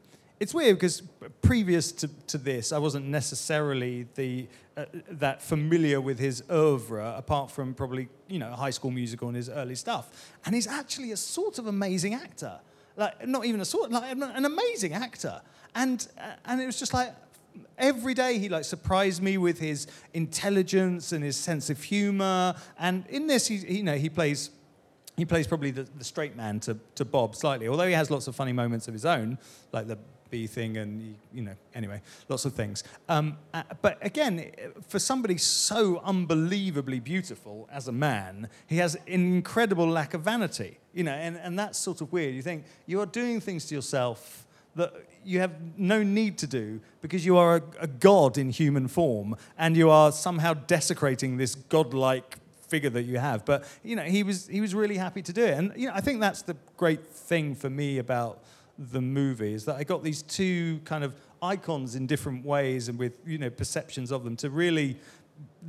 it's 0.41 0.55
weird 0.55 0.77
because 0.77 1.03
previous 1.43 1.93
to, 1.93 2.09
to 2.29 2.39
this, 2.39 2.73
I 2.73 2.79
wasn't 2.79 3.07
necessarily 3.07 4.07
the 4.15 4.49
uh, 4.77 4.87
that 5.11 5.43
familiar 5.43 6.01
with 6.01 6.19
his 6.19 6.43
oeuvre, 6.51 7.15
apart 7.17 7.51
from 7.51 7.75
probably 7.75 8.09
you 8.29 8.39
know 8.39 8.51
High 8.53 8.71
School 8.71 8.91
Musical 8.91 9.29
and 9.29 9.37
his 9.37 9.51
early 9.51 9.75
stuff. 9.75 10.35
And 10.47 10.55
he's 10.55 10.67
actually 10.67 11.13
a 11.13 11.17
sort 11.17 11.59
of 11.59 11.67
amazing 11.67 12.15
actor, 12.15 12.59
like 12.97 13.27
not 13.27 13.45
even 13.47 13.61
a 13.61 13.65
sort, 13.65 13.91
like 13.91 14.11
an 14.13 14.45
amazing 14.45 14.93
actor. 14.93 15.41
And 15.75 16.07
uh, 16.19 16.33
and 16.47 16.61
it 16.61 16.67
was 16.67 16.79
just 16.79 16.93
like 16.95 17.15
every 17.79 18.15
day 18.15 18.39
he 18.39 18.49
like 18.49 18.65
surprised 18.65 19.23
me 19.23 19.39
with 19.39 19.59
his 19.59 19.87
intelligence 20.15 21.13
and 21.13 21.25
his 21.25 21.37
sense 21.37 21.71
of 21.71 21.83
humor. 21.83 22.55
And 22.79 23.07
in 23.09 23.27
this, 23.27 23.47
he, 23.47 23.59
he- 23.59 23.79
you 23.79 23.83
know, 23.83 23.97
he 23.97 24.09
plays. 24.09 24.51
He 25.17 25.27
plays 25.27 25.47
probably 25.47 25.71
the, 25.71 25.83
the 25.99 26.05
straight 26.05 26.35
man 26.35 26.61
to, 26.61 26.79
to 26.95 27.05
Bob 27.05 27.37
slightly, 27.37 27.69
although 27.69 27.87
he 27.87 27.93
has 27.93 28.11
lots 28.11 28.27
of 28.27 28.35
funny 28.35 28.53
moments 28.55 28.89
of 28.89 28.95
his 28.95 29.05
own, 29.05 29.37
like 29.71 29.87
the 29.87 29.99
B 30.31 30.47
thing, 30.47 30.77
and 30.77 31.17
you, 31.33 31.43
know, 31.43 31.55
anyway, 31.75 32.01
lots 32.29 32.45
of 32.45 32.55
things. 32.55 32.85
Um, 33.09 33.37
uh, 33.53 33.63
but 33.83 33.99
again, 34.03 34.51
for 34.89 34.99
somebody 34.99 35.37
so 35.39 36.01
unbelievably 36.05 37.01
beautiful 37.01 37.69
as 37.73 37.89
a 37.89 37.93
man, 37.93 38.49
he 38.67 38.77
has 38.77 38.95
an 38.95 39.03
incredible 39.07 39.89
lack 39.89 40.15
of 40.15 40.23
vanity. 40.23 40.79
You 40.95 41.05
know, 41.05 41.13
and, 41.13 41.37
and 41.37 41.59
that's 41.59 41.79
sort 41.79 42.01
of 42.01 42.13
weird. 42.13 42.35
You 42.35 42.43
think 42.43 42.65
you 42.87 43.01
are 43.01 43.07
doing 43.07 43.41
things 43.41 43.67
to 43.67 43.75
yourself 43.75 44.47
that 44.77 44.93
you 45.25 45.41
have 45.41 45.53
no 45.77 46.03
need 46.03 46.39
to 46.39 46.47
do 46.47 46.81
because 47.03 47.27
you 47.27 47.37
are 47.37 47.57
a, 47.57 47.63
a 47.81 47.87
god 47.87 48.39
in 48.39 48.51
human 48.51 48.89
form 48.89 49.37
and 49.59 49.77
you 49.77 49.91
are 49.91 50.13
somehow 50.13 50.55
desecrating 50.55 51.37
this 51.37 51.55
godlike 51.55 52.39
figure 52.71 52.91
that 52.91 53.03
you 53.03 53.19
have. 53.19 53.45
But 53.45 53.65
you 53.83 53.97
know, 53.97 54.05
he 54.05 54.23
was 54.23 54.47
he 54.47 54.61
was 54.61 54.75
really 54.75 54.97
happy 54.97 55.23
to 55.23 55.33
do 55.33 55.45
it, 55.45 55.59
and 55.59 55.73
you 55.77 55.89
know, 55.89 55.95
I 55.95 56.01
think 56.01 56.21
that's 56.21 56.43
the 56.43 56.57
great 56.77 57.05
thing 57.07 57.55
for 57.55 57.69
me 57.69 57.99
about 57.99 58.43
the 58.81 59.01
movie 59.01 59.53
is 59.53 59.67
that 59.67 59.77
I 59.77 59.85
got 59.85 60.03
these 60.03 60.23
two 60.23 60.81
kind 60.85 61.05
of 61.05 61.15
icons 61.43 61.95
in 61.95 62.07
different 62.07 62.45
ways 62.45 62.89
and 62.89 62.99
with 62.99 63.13
you 63.27 63.37
know 63.37 63.51
perceptions 63.51 64.11
of 64.11 64.25
them 64.25 64.37
to 64.37 64.49
really 64.49 64.97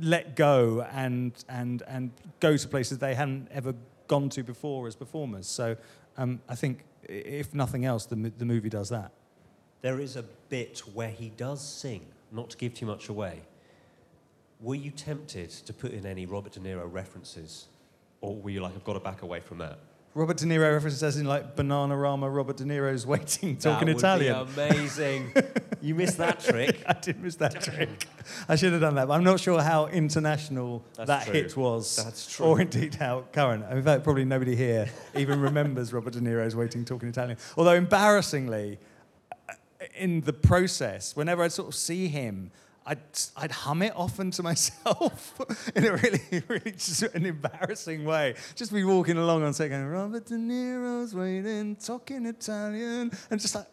let 0.00 0.34
go 0.34 0.86
and 0.92 1.32
and 1.48 1.82
and 1.86 2.10
go 2.40 2.56
to 2.56 2.68
places 2.68 2.98
they 2.98 3.14
hadn't 3.14 3.48
ever 3.52 3.74
gone 4.08 4.28
to 4.30 4.42
before 4.42 4.86
as 4.86 4.96
performers. 4.96 5.46
So 5.46 5.76
um, 6.16 6.40
I 6.48 6.54
think 6.54 6.84
if 7.08 7.54
nothing 7.54 7.84
else, 7.84 8.06
the, 8.06 8.16
the 8.38 8.44
movie 8.44 8.68
does 8.68 8.88
that. 8.88 9.12
There 9.82 10.00
is 10.00 10.16
a 10.16 10.22
bit 10.48 10.80
where 10.94 11.08
he 11.08 11.30
does 11.30 11.66
sing, 11.66 12.06
not 12.30 12.50
to 12.50 12.56
give 12.56 12.74
too 12.74 12.86
much 12.86 13.08
away. 13.08 13.40
Were 14.60 14.76
you 14.76 14.90
tempted 14.90 15.50
to 15.50 15.72
put 15.72 15.92
in 15.92 16.06
any 16.06 16.24
Robert 16.24 16.52
De 16.52 16.60
Niro 16.60 16.90
references? 16.90 17.66
Or 18.20 18.36
were 18.36 18.50
you 18.50 18.60
like, 18.60 18.74
I've 18.76 18.84
got 18.84 18.92
to 18.92 19.00
back 19.00 19.22
away 19.22 19.40
from 19.40 19.58
that? 19.58 19.80
Robert 20.14 20.36
De 20.36 20.44
Niro 20.44 20.70
references 20.74 21.02
as 21.02 21.16
in 21.16 21.24
like 21.24 21.56
Bananarama, 21.56 22.34
Robert 22.34 22.58
De 22.58 22.64
Niro's 22.64 23.06
waiting, 23.06 23.56
talking 23.56 23.86
that 23.86 23.94
would 23.94 24.04
Italian. 24.04 24.46
Be 24.46 24.60
amazing. 24.60 25.32
you 25.80 25.94
missed 25.94 26.18
that 26.18 26.40
trick. 26.40 26.82
I 26.86 26.92
did 26.92 27.22
miss 27.22 27.36
that 27.36 27.62
trick. 27.62 28.06
I 28.46 28.56
should 28.56 28.72
have 28.72 28.82
done 28.82 28.94
that, 28.96 29.08
but 29.08 29.14
I'm 29.14 29.24
not 29.24 29.40
sure 29.40 29.62
how 29.62 29.86
international 29.86 30.84
That's 30.96 31.06
that 31.08 31.24
true. 31.24 31.32
hit 31.32 31.56
was. 31.56 31.96
That's 31.96 32.30
true. 32.30 32.46
Or 32.46 32.60
indeed 32.60 32.94
how 32.94 33.24
current. 33.32 33.64
In 33.70 33.82
fact, 33.82 34.04
probably 34.04 34.26
nobody 34.26 34.54
here 34.54 34.90
even 35.16 35.40
remembers 35.40 35.94
Robert 35.94 36.12
De 36.12 36.20
Niro's 36.20 36.54
Waiting, 36.54 36.84
Talking 36.84 37.08
Italian. 37.08 37.38
Although, 37.56 37.72
embarrassingly, 37.72 38.78
uh, 39.48 39.54
in 39.96 40.20
the 40.20 40.34
process, 40.34 41.16
whenever 41.16 41.42
I'd 41.42 41.52
sort 41.52 41.68
of 41.68 41.74
see 41.74 42.08
him, 42.08 42.50
I'd, 42.84 42.98
I'd 43.36 43.50
hum 43.52 43.82
it 43.82 43.92
often 43.94 44.30
to 44.32 44.42
myself 44.42 45.40
in 45.76 45.84
a 45.84 45.92
really, 45.92 46.42
really 46.48 46.72
just 46.72 47.02
an 47.02 47.26
embarrassing 47.26 48.04
way. 48.04 48.34
Just 48.54 48.72
be 48.72 48.84
walking 48.84 49.18
along 49.18 49.44
on 49.44 49.52
set 49.52 49.68
going, 49.68 49.86
Robert 49.86 50.26
De 50.26 50.34
Niro's 50.34 51.14
waiting, 51.14 51.76
talking 51.76 52.26
Italian, 52.26 53.12
and 53.30 53.40
just 53.40 53.54
like, 53.54 53.66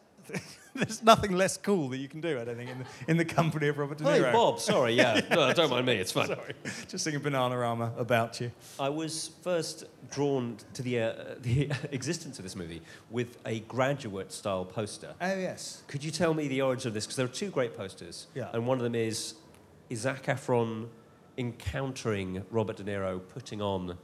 there's 0.76 1.02
nothing 1.04 1.32
less 1.32 1.58
cool 1.58 1.90
that 1.90 1.98
you 1.98 2.08
can 2.08 2.22
do, 2.22 2.40
I 2.40 2.46
don't 2.46 2.56
think, 2.58 2.70
in 2.70 2.80
the, 2.80 2.86
in 3.08 3.18
the 3.18 3.26
company 3.26 3.68
of 3.68 3.78
Robert 3.78 3.98
De 3.98 4.04
Niro. 4.04 4.26
Hey, 4.26 4.32
Bob, 4.32 4.60
sorry, 4.60 4.94
yeah. 4.94 5.22
No, 5.30 5.52
don't 5.54 5.70
mind 5.70 5.86
me, 5.86 5.96
it's 5.96 6.12
fine. 6.12 6.28
Sorry, 6.28 6.54
just 6.88 7.04
singing 7.04 7.22
Bananarama 7.22 7.98
about 8.00 8.40
you. 8.40 8.52
I 8.80 8.90
was 8.90 9.32
first 9.42 9.86
drawn 10.12 10.58
to 10.74 10.82
the, 10.82 11.02
uh, 11.02 11.14
the 11.42 11.72
existence 11.92 12.40
of 12.40 12.44
this 12.44 12.56
movie 12.56 12.82
with 13.10 13.38
a 13.46 13.62
graduate 13.62 14.32
style 14.32 14.66
poster. 14.66 15.14
Oh, 15.20 15.38
yes. 15.38 15.84
Could 15.88 16.04
you 16.04 16.12
tell 16.12 16.34
me 16.34 16.48
the 16.48 16.62
origin 16.62 16.90
of 16.90 16.94
this? 16.94 17.06
Because 17.06 17.16
there 17.18 17.26
are 17.26 17.30
two 17.30 17.50
great 17.50 17.76
posters. 17.76 18.28
Yeah. 18.36 18.50
And 18.54 18.68
one 18.68 18.78
of 18.78 18.84
them 18.84 18.96
is, 18.96 19.36
is 19.90 20.02
Zac 20.02 20.26
Efron 20.26 20.88
encountering 21.38 22.44
Robert 22.52 22.78
De 22.78 22.84
Niro 22.84 23.22
putting 23.34 23.62
on 23.62 23.98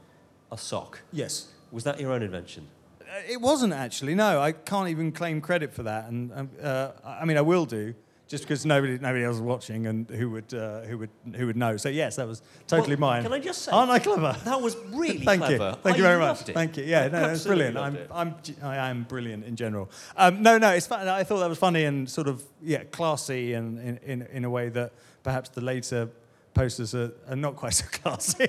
a 0.50 0.58
sock. 0.58 1.00
Yes. 1.12 1.48
Was 1.70 1.84
that 1.84 2.00
your 2.00 2.12
own 2.12 2.22
invention? 2.22 2.68
Uh, 3.08 3.20
It 3.28 3.40
wasn't 3.40 3.72
actually. 3.72 4.14
No, 4.14 4.40
I 4.40 4.52
can't 4.52 4.88
even 4.88 5.12
claim 5.12 5.40
credit 5.40 5.72
for 5.72 5.82
that. 5.84 6.08
And 6.08 6.32
um, 6.32 6.50
uh, 6.62 6.90
I 7.04 7.24
mean, 7.24 7.36
I 7.36 7.40
will 7.42 7.64
do, 7.66 7.94
just 8.28 8.42
because 8.44 8.66
nobody, 8.66 8.98
nobody 8.98 9.22
else 9.24 9.36
is 9.36 9.42
watching 9.42 9.86
and 9.86 10.08
who 10.10 10.30
would, 10.30 10.52
uh, 10.52 10.80
who 10.82 10.98
would, 10.98 11.10
who 11.36 11.46
would 11.46 11.56
know. 11.56 11.76
So 11.76 11.88
yes, 11.88 12.16
that 12.16 12.26
was 12.26 12.42
totally 12.66 12.96
Well, 12.96 13.10
mine. 13.10 13.22
Can 13.22 13.32
I 13.32 13.38
just 13.38 13.62
say? 13.62 13.70
Aren't 13.72 13.90
I 13.92 14.00
clever? 14.00 14.36
That 14.44 14.60
was 14.60 14.76
really 14.92 15.18
Thank 15.24 15.42
clever. 15.44 15.70
you. 15.70 15.76
Thank 15.82 15.94
I 15.94 15.98
you 15.98 16.02
very 16.02 16.18
much. 16.18 16.48
it. 16.48 16.52
Thank 16.52 16.76
you. 16.76 16.84
Yeah, 16.84 17.04
no, 17.08 17.20
that's 17.28 17.44
brilliant. 17.46 17.76
I'm, 17.76 17.96
it. 17.96 18.10
I'm, 18.12 18.34
I 18.62 18.88
am 18.90 19.04
brilliant 19.04 19.44
in 19.44 19.54
general. 19.54 19.88
Um, 20.16 20.42
no, 20.42 20.58
no, 20.58 20.70
it's 20.70 20.86
fun. 20.88 21.06
I 21.06 21.22
thought 21.22 21.38
that 21.38 21.48
was 21.48 21.58
funny 21.58 21.84
and 21.84 22.08
sort 22.10 22.26
of 22.26 22.42
yeah, 22.62 22.82
classy 22.90 23.52
and 23.54 23.78
in, 23.78 23.98
in, 23.98 24.22
in 24.32 24.44
a 24.44 24.50
way 24.50 24.68
that 24.70 24.92
perhaps 25.22 25.48
the 25.50 25.60
later 25.60 26.08
posters 26.54 26.94
are, 26.94 27.12
are 27.28 27.36
not 27.36 27.54
quite 27.54 27.74
so 27.74 27.84
classy. 27.92 28.48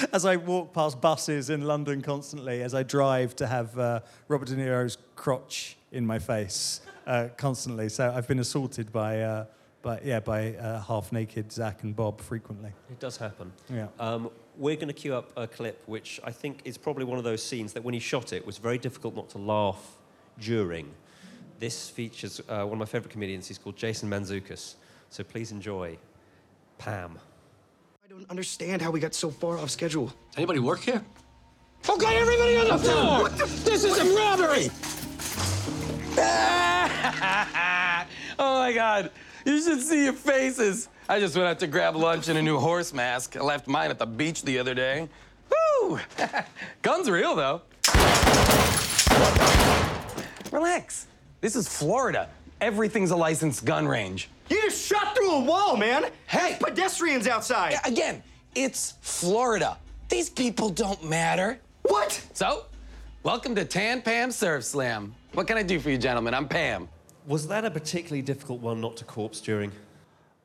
as 0.12 0.24
I 0.24 0.36
walk 0.36 0.72
past 0.72 1.00
buses 1.00 1.50
in 1.50 1.62
London 1.62 2.02
constantly, 2.02 2.62
as 2.62 2.74
I 2.74 2.82
drive 2.82 3.34
to 3.36 3.46
have 3.46 3.78
uh, 3.78 4.00
Robert 4.28 4.48
De 4.48 4.56
Niro's 4.56 4.98
crotch 5.16 5.76
in 5.90 6.06
my 6.06 6.18
face 6.18 6.80
uh, 7.06 7.28
constantly. 7.36 7.88
So 7.88 8.12
I've 8.14 8.28
been 8.28 8.38
assaulted 8.38 8.92
by, 8.92 9.20
uh, 9.20 9.46
by 9.82 10.00
yeah, 10.04 10.20
by 10.20 10.54
uh, 10.54 10.80
half-naked 10.80 11.52
Zac 11.52 11.82
and 11.82 11.94
Bob 11.94 12.20
frequently. 12.20 12.70
It 12.90 13.00
does 13.00 13.16
happen. 13.16 13.52
Yeah. 13.68 13.88
Um, 13.98 14.30
we're 14.56 14.76
going 14.76 14.88
to 14.88 14.94
queue 14.94 15.14
up 15.14 15.30
a 15.36 15.46
clip 15.46 15.82
which 15.86 16.20
I 16.24 16.30
think 16.30 16.60
is 16.64 16.76
probably 16.76 17.04
one 17.04 17.18
of 17.18 17.24
those 17.24 17.42
scenes 17.42 17.72
that 17.72 17.82
when 17.82 17.94
he 17.94 18.00
shot 18.00 18.32
it 18.32 18.44
was 18.44 18.58
very 18.58 18.78
difficult 18.78 19.16
not 19.16 19.30
to 19.30 19.38
laugh 19.38 19.98
during. 20.38 20.90
This 21.58 21.88
features 21.88 22.40
uh, 22.48 22.64
one 22.64 22.72
of 22.72 22.78
my 22.78 22.84
favourite 22.86 23.12
comedians. 23.12 23.48
He's 23.48 23.58
called 23.58 23.76
Jason 23.76 24.10
Mantzoukas. 24.10 24.74
So 25.10 25.22
please 25.22 25.52
enjoy 25.52 25.98
Pam. 26.78 27.18
I 28.12 28.14
don't 28.14 28.30
understand 28.30 28.82
how 28.82 28.90
we 28.90 29.00
got 29.00 29.14
so 29.14 29.30
far 29.30 29.56
off 29.56 29.70
schedule. 29.70 30.12
Anybody 30.36 30.58
work 30.58 30.80
here? 30.80 31.02
Okay, 31.88 32.18
everybody 32.18 32.56
on 32.58 32.68
the 32.68 32.76
floor! 32.78 33.30
This 33.30 33.84
is 33.84 33.96
a 33.96 34.04
robbery! 34.14 34.70
oh 38.38 38.58
my 38.58 38.70
god, 38.74 39.10
you 39.46 39.62
should 39.62 39.80
see 39.80 40.04
your 40.04 40.12
faces. 40.12 40.90
I 41.08 41.20
just 41.20 41.34
went 41.34 41.48
out 41.48 41.58
to 41.60 41.66
grab 41.66 41.96
lunch 41.96 42.28
in 42.28 42.36
a 42.36 42.42
new 42.42 42.58
horse 42.58 42.92
mask. 42.92 43.34
I 43.38 43.40
left 43.40 43.66
mine 43.66 43.88
at 43.88 43.98
the 43.98 44.04
beach 44.04 44.42
the 44.42 44.58
other 44.58 44.74
day. 44.74 45.08
Woo! 45.80 45.98
Gun's 46.82 47.08
real 47.08 47.34
though. 47.34 47.62
Relax. 50.50 51.06
This 51.40 51.56
is 51.56 51.66
Florida. 51.66 52.28
Everything's 52.62 53.10
a 53.10 53.16
licensed 53.16 53.64
gun 53.64 53.88
range. 53.88 54.28
You 54.48 54.62
just 54.62 54.86
shot 54.86 55.16
through 55.16 55.32
a 55.32 55.40
wall, 55.40 55.76
man. 55.76 56.04
Hey. 56.28 56.50
There's 56.50 56.58
pedestrians 56.62 57.26
outside. 57.26 57.74
Again, 57.84 58.22
it's 58.54 58.94
Florida. 59.00 59.76
These 60.08 60.30
people 60.30 60.68
don't 60.68 61.02
matter. 61.02 61.58
What? 61.82 62.24
So, 62.34 62.66
welcome 63.24 63.56
to 63.56 63.64
Tan 63.64 64.00
Pam 64.00 64.30
Surf 64.30 64.62
Slam. 64.62 65.12
What 65.32 65.48
can 65.48 65.56
I 65.56 65.64
do 65.64 65.80
for 65.80 65.90
you, 65.90 65.98
gentlemen? 65.98 66.34
I'm 66.34 66.46
Pam. 66.46 66.88
Was 67.26 67.48
that 67.48 67.64
a 67.64 67.70
particularly 67.70 68.22
difficult 68.22 68.60
one 68.60 68.80
not 68.80 68.96
to 68.98 69.04
corpse 69.04 69.40
during? 69.40 69.72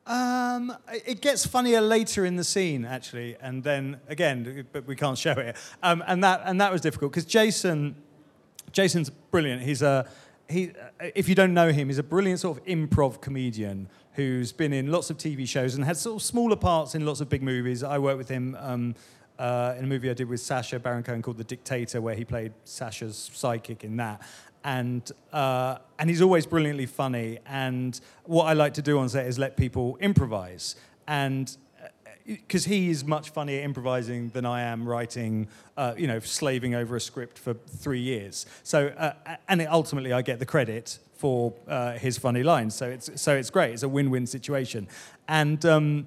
Um, 0.04 0.76
it 1.06 1.20
gets 1.20 1.46
funnier 1.46 1.80
later 1.80 2.24
in 2.24 2.34
the 2.34 2.42
scene, 2.42 2.84
actually, 2.84 3.36
and 3.40 3.62
then 3.62 4.00
again, 4.08 4.66
but 4.72 4.88
we 4.88 4.96
can't 4.96 5.16
show 5.16 5.34
it. 5.34 5.54
Um, 5.84 6.02
and 6.08 6.24
that 6.24 6.42
and 6.46 6.60
that 6.60 6.72
was 6.72 6.80
difficult 6.80 7.12
because 7.12 7.26
Jason, 7.26 7.94
Jason's 8.72 9.08
brilliant. 9.08 9.62
He's 9.62 9.82
a 9.82 10.08
he. 10.48 10.72
If 11.14 11.28
you 11.28 11.34
don't 11.34 11.54
know 11.54 11.70
him, 11.70 11.88
he's 11.88 11.98
a 11.98 12.02
brilliant 12.02 12.40
sort 12.40 12.58
of 12.58 12.64
improv 12.64 13.20
comedian 13.20 13.88
who's 14.14 14.52
been 14.52 14.72
in 14.72 14.90
lots 14.90 15.10
of 15.10 15.16
TV 15.16 15.46
shows 15.46 15.74
and 15.74 15.84
had 15.84 15.96
sort 15.96 16.16
of 16.16 16.22
smaller 16.22 16.56
parts 16.56 16.94
in 16.94 17.06
lots 17.06 17.20
of 17.20 17.28
big 17.28 17.42
movies. 17.42 17.82
I 17.82 17.98
worked 17.98 18.18
with 18.18 18.28
him. 18.28 18.56
Um, 18.58 18.94
uh, 19.38 19.74
in 19.78 19.84
a 19.84 19.86
movie 19.86 20.10
I 20.10 20.14
did 20.14 20.28
with 20.28 20.40
Sacha 20.40 20.80
Baron 20.80 21.04
Cohen 21.04 21.22
called 21.22 21.36
The 21.36 21.44
Dictator, 21.44 22.00
where 22.00 22.16
he 22.16 22.24
played 22.24 22.52
Sacha's 22.64 23.30
sidekick 23.32 23.84
in 23.84 23.96
that. 23.98 24.20
And, 24.64 25.08
uh, 25.32 25.78
and 25.98 26.10
he's 26.10 26.20
always 26.20 26.44
brilliantly 26.44 26.86
funny. 26.86 27.38
And 27.46 27.98
what 28.24 28.44
I 28.44 28.54
like 28.54 28.74
to 28.74 28.82
do 28.82 28.98
on 28.98 29.08
set 29.08 29.26
is 29.26 29.38
let 29.38 29.56
people 29.56 29.96
improvise. 30.00 30.74
And 31.06 31.56
because 32.28 32.66
he 32.66 32.90
is 32.90 33.04
much 33.04 33.30
funnier 33.30 33.62
improvising 33.62 34.28
than 34.30 34.44
I 34.44 34.60
am 34.60 34.86
writing, 34.86 35.48
uh, 35.76 35.94
you 35.96 36.06
know, 36.06 36.20
slaving 36.20 36.74
over 36.74 36.94
a 36.94 37.00
script 37.00 37.38
for 37.38 37.54
three 37.54 38.00
years. 38.00 38.44
So, 38.62 38.88
uh, 38.88 39.36
and 39.48 39.62
it, 39.62 39.68
ultimately, 39.70 40.12
I 40.12 40.20
get 40.20 40.38
the 40.38 40.46
credit 40.46 40.98
for 41.16 41.54
uh, 41.66 41.92
his 41.92 42.18
funny 42.18 42.42
lines. 42.42 42.74
So 42.74 42.86
it's 42.88 43.10
so 43.20 43.34
it's 43.34 43.50
great. 43.50 43.72
It's 43.72 43.82
a 43.82 43.88
win-win 43.88 44.26
situation, 44.26 44.88
and. 45.26 45.64
Um, 45.64 46.06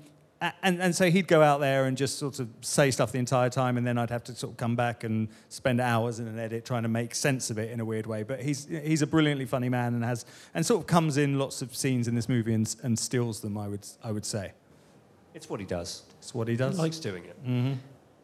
and, 0.63 0.81
and 0.81 0.95
so 0.95 1.11
he'd 1.11 1.27
go 1.27 1.43
out 1.43 1.59
there 1.59 1.85
and 1.85 1.95
just 1.95 2.17
sort 2.17 2.39
of 2.39 2.49
say 2.61 2.89
stuff 2.89 3.11
the 3.11 3.19
entire 3.19 3.51
time, 3.51 3.77
and 3.77 3.85
then 3.85 3.99
I'd 3.99 4.09
have 4.09 4.23
to 4.23 4.35
sort 4.35 4.53
of 4.53 4.57
come 4.57 4.75
back 4.75 5.03
and 5.03 5.27
spend 5.49 5.79
hours 5.79 6.19
in 6.19 6.27
an 6.27 6.39
edit 6.39 6.65
trying 6.65 6.81
to 6.81 6.89
make 6.89 7.13
sense 7.13 7.51
of 7.51 7.59
it 7.59 7.69
in 7.69 7.79
a 7.79 7.85
weird 7.85 8.07
way. 8.07 8.23
But 8.23 8.41
he's 8.41 8.65
he's 8.65 9.03
a 9.03 9.05
brilliantly 9.07 9.45
funny 9.45 9.69
man 9.69 9.93
and 9.93 10.03
has 10.03 10.25
and 10.55 10.65
sort 10.65 10.81
of 10.81 10.87
comes 10.87 11.17
in 11.17 11.37
lots 11.37 11.61
of 11.61 11.75
scenes 11.75 12.07
in 12.07 12.15
this 12.15 12.27
movie 12.27 12.55
and, 12.55 12.75
and 12.81 12.97
steals 12.97 13.41
them. 13.41 13.55
I 13.55 13.67
would 13.67 13.85
I 14.03 14.11
would 14.11 14.25
say 14.25 14.53
It's 15.33 15.50
what 15.50 15.59
he 15.59 15.65
does. 15.65 16.03
it's 16.19 16.33
what 16.35 16.47
he 16.47 16.55
does. 16.55 16.75
He 16.75 16.81
likes 16.81 17.00
doing 17.00 17.23
it. 17.25 17.77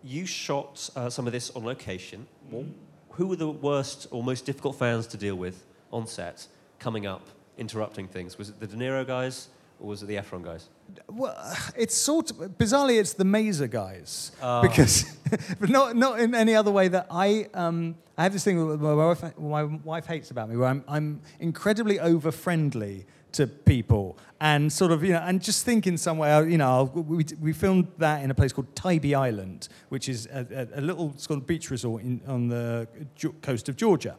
You 0.04 0.26
shot 0.26 0.90
uh, 0.96 1.10
some 1.10 1.26
of 1.28 1.34
this 1.34 1.50
on 1.52 1.66
location. 1.66 2.28
Well, 2.52 2.66
who 3.12 3.28
were 3.28 3.36
the 3.36 3.50
worst 3.50 4.08
or 4.12 4.24
most 4.24 4.46
difficult 4.46 4.78
fans 4.78 5.08
to 5.08 5.18
deal 5.18 5.36
with 5.36 5.64
on 5.92 6.06
set, 6.08 6.48
coming 6.80 7.06
up, 7.08 7.28
interrupting 7.58 8.08
things? 8.08 8.38
Was 8.38 8.50
it 8.50 8.60
the 8.60 8.68
De 8.68 8.76
Niro 8.76 9.06
guys 9.06 9.48
or 9.80 9.88
was 9.88 10.04
it 10.04 10.06
the 10.06 10.16
Efron 10.16 10.44
guys? 10.44 10.70
Well, 11.10 11.36
it's 11.78 11.96
sort 11.96 12.32
of 12.32 12.38
bizarrely, 12.58 13.00
it's 13.00 13.14
the 13.14 13.26
Mazer 13.26 13.68
guys 13.68 14.32
Oh. 14.42 14.62
because, 14.62 15.04
but 15.60 15.70
not 15.70 15.96
not 15.96 16.20
in 16.20 16.34
any 16.36 16.56
other 16.56 16.72
way 16.72 16.88
that 16.90 17.08
I 17.12 17.48
um, 17.54 17.96
I 18.18 18.24
have 18.24 18.34
this 18.34 18.44
thing 18.44 18.58
that 18.70 18.82
my 18.82 18.94
wife, 18.94 19.24
my 19.38 19.64
wife 19.64 20.06
hates 20.08 20.32
about 20.32 20.50
me 20.50 20.58
where 20.58 20.68
I'm 20.70 20.84
I'm 20.88 21.22
incredibly 21.40 22.00
over 22.00 22.32
friendly 22.32 23.06
to 23.34 23.46
people 23.46 24.18
and 24.40 24.72
sort 24.72 24.92
of 24.92 25.04
you 25.04 25.12
know 25.14 25.20
and 25.20 25.42
just 25.42 25.66
think 25.66 25.86
in 25.86 25.98
some 25.98 26.18
way 26.18 26.32
uh, 26.34 26.42
you 26.42 26.58
know 26.58 26.68
I'll- 26.70 26.86
we, 26.88 27.26
we 27.42 27.54
filmed 27.54 27.88
that 27.98 28.24
in 28.24 28.32
a 28.32 28.34
place 28.34 28.54
called 28.54 28.74
Tybee 28.76 29.14
Island 29.14 29.68
which 29.90 30.08
is 30.10 30.28
a, 30.32 30.68
a, 30.76 30.80
a 30.80 30.82
little 30.82 31.14
sort 31.18 31.40
of 31.42 31.46
beach 31.46 31.70
resort 31.70 32.04
in, 32.04 32.22
on 32.26 32.48
the 32.48 32.88
coast 33.42 33.68
of 33.70 33.76
Georgia 33.76 34.16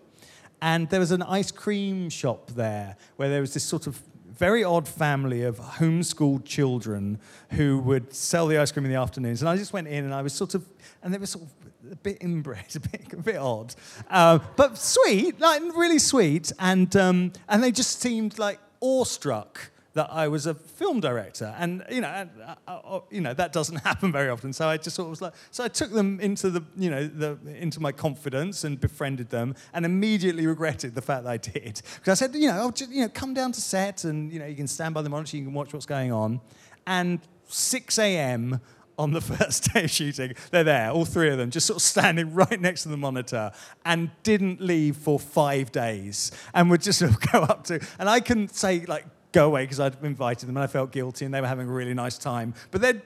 and 0.61 0.89
there 0.91 1.01
was 1.01 1.11
an 1.11 1.23
ice 1.23 1.51
cream 1.51 2.11
shop 2.11 2.51
there 2.51 2.97
where 3.17 3.29
there 3.31 3.41
was 3.41 3.55
this 3.55 3.65
sort 3.65 3.87
of 3.87 4.01
very 4.39 4.63
odd 4.63 4.87
family 4.87 5.43
of 5.43 5.59
homeschooled 5.59 6.45
children 6.45 7.19
who 7.51 7.79
would 7.81 8.15
sell 8.15 8.47
the 8.47 8.57
ice 8.57 8.71
cream 8.71 8.85
in 8.85 8.93
the 8.93 8.99
afternoons. 8.99 9.43
And 9.43 9.49
I 9.49 9.57
just 9.57 9.73
went 9.73 9.89
in 9.89 10.05
and 10.05 10.15
I 10.15 10.23
was 10.23 10.33
sort 10.33 10.55
of, 10.55 10.65
and 11.03 11.13
they 11.13 11.19
were 11.19 11.27
sort 11.27 11.45
of 11.45 11.93
a 11.93 11.97
bit 11.97 12.19
inbred, 12.21 12.65
a 12.77 12.81
bit, 12.81 13.13
a 13.13 13.17
bit 13.17 13.37
odd, 13.37 13.75
uh, 14.09 14.39
but 14.57 14.79
sweet, 14.79 15.41
like 15.41 15.61
really 15.77 15.99
sweet. 15.99 16.53
And, 16.61 16.95
um, 16.97 17.33
and 17.49 17.63
they 17.63 17.73
just 17.73 18.01
seemed 18.01 18.39
like 18.39 18.61
awestruck 18.81 19.73
that 19.95 20.13
I 20.13 20.29
was 20.29 20.47
a 20.47 20.55
film 20.55 21.01
director, 21.01 21.55
and 21.59 21.85
you 21.91 22.01
know, 22.01 22.09
and, 22.09 22.31
uh, 22.67 22.71
uh, 22.71 23.01
you 23.11 23.21
know 23.21 23.35
that 23.35 23.53
doesn't 23.53 23.77
happen 23.85 24.13
very 24.13 24.29
often. 24.29 24.53
So 24.53 24.69
I 24.69 24.77
just 24.77 24.97
sort 24.97 25.07
of 25.07 25.11
was 25.11 25.23
like, 25.23 25.33
so 25.51 25.65
I 25.65 25.69
took 25.69 25.91
them 25.93 26.21
into 26.21 26.51
the, 26.51 26.63
you 26.77 26.91
know, 26.91 27.07
the 27.07 27.39
into 27.57 27.81
my 27.81 27.93
confidence 27.93 28.65
and 28.65 28.81
befriended 28.81 29.31
them, 29.31 29.55
and 29.73 29.85
immediately 29.85 30.47
regretted 30.47 30.95
the 30.95 31.03
fact 31.03 31.25
that 31.25 31.31
I 31.31 31.37
did 31.37 31.81
because 31.97 32.21
I 32.21 32.27
said, 32.27 32.35
you 32.35 32.49
know, 32.49 32.63
oh, 32.63 32.71
just, 32.71 32.91
you 32.91 33.03
know, 33.03 33.09
come 33.09 33.35
down 33.35 33.53
to 33.53 33.61
set, 33.61 34.05
and 34.05 34.33
you 34.33 34.39
know, 34.39 34.47
you 34.47 34.57
can 34.57 34.69
stand 34.69 34.95
by 34.95 35.03
the 35.03 35.11
monitor, 35.11 35.37
you 35.37 35.45
can 35.45 35.55
watch 35.55 35.73
what's 35.73 35.87
going 35.87 36.13
on, 36.13 36.41
and 36.87 37.21
6 37.49 37.99
a.m. 37.99 38.61
On 38.99 39.13
the 39.13 39.21
first 39.37 39.73
day 39.73 39.85
of 39.85 39.91
shooting, 39.93 40.35
they're 40.51 40.65
there, 40.65 40.91
all 40.91 41.05
three 41.05 41.31
of 41.31 41.39
them, 41.39 41.53
just 41.53 41.69
sort 41.69 41.77
of 41.77 41.83
standing 41.83 42.35
right 42.43 42.61
next 42.61 42.83
to 42.83 42.89
the 42.89 42.97
monitor, 42.97 43.53
and 43.85 44.11
didn't 44.25 44.61
leave 44.61 44.97
for 44.97 45.21
five 45.21 45.71
days, 45.71 46.33
and 46.53 46.69
would 46.69 46.83
just 46.83 46.99
sort 46.99 47.13
of 47.13 47.21
go 47.33 47.43
up 47.43 47.63
to, 47.67 47.79
and 48.01 48.11
I 48.11 48.19
couldn't 48.19 48.57
say 48.57 48.85
like 48.87 49.05
go 49.39 49.47
away 49.47 49.63
because 49.63 49.79
I'd 49.79 50.03
invited 50.03 50.49
them 50.49 50.57
and 50.57 50.65
I 50.65 50.67
felt 50.67 50.91
guilty 50.91 51.25
and 51.25 51.33
they 51.33 51.41
were 51.41 51.47
having 51.47 51.69
a 51.69 51.73
really 51.73 51.95
nice 51.95 52.19
time. 52.19 52.55
But 52.73 52.81
then, 52.81 53.03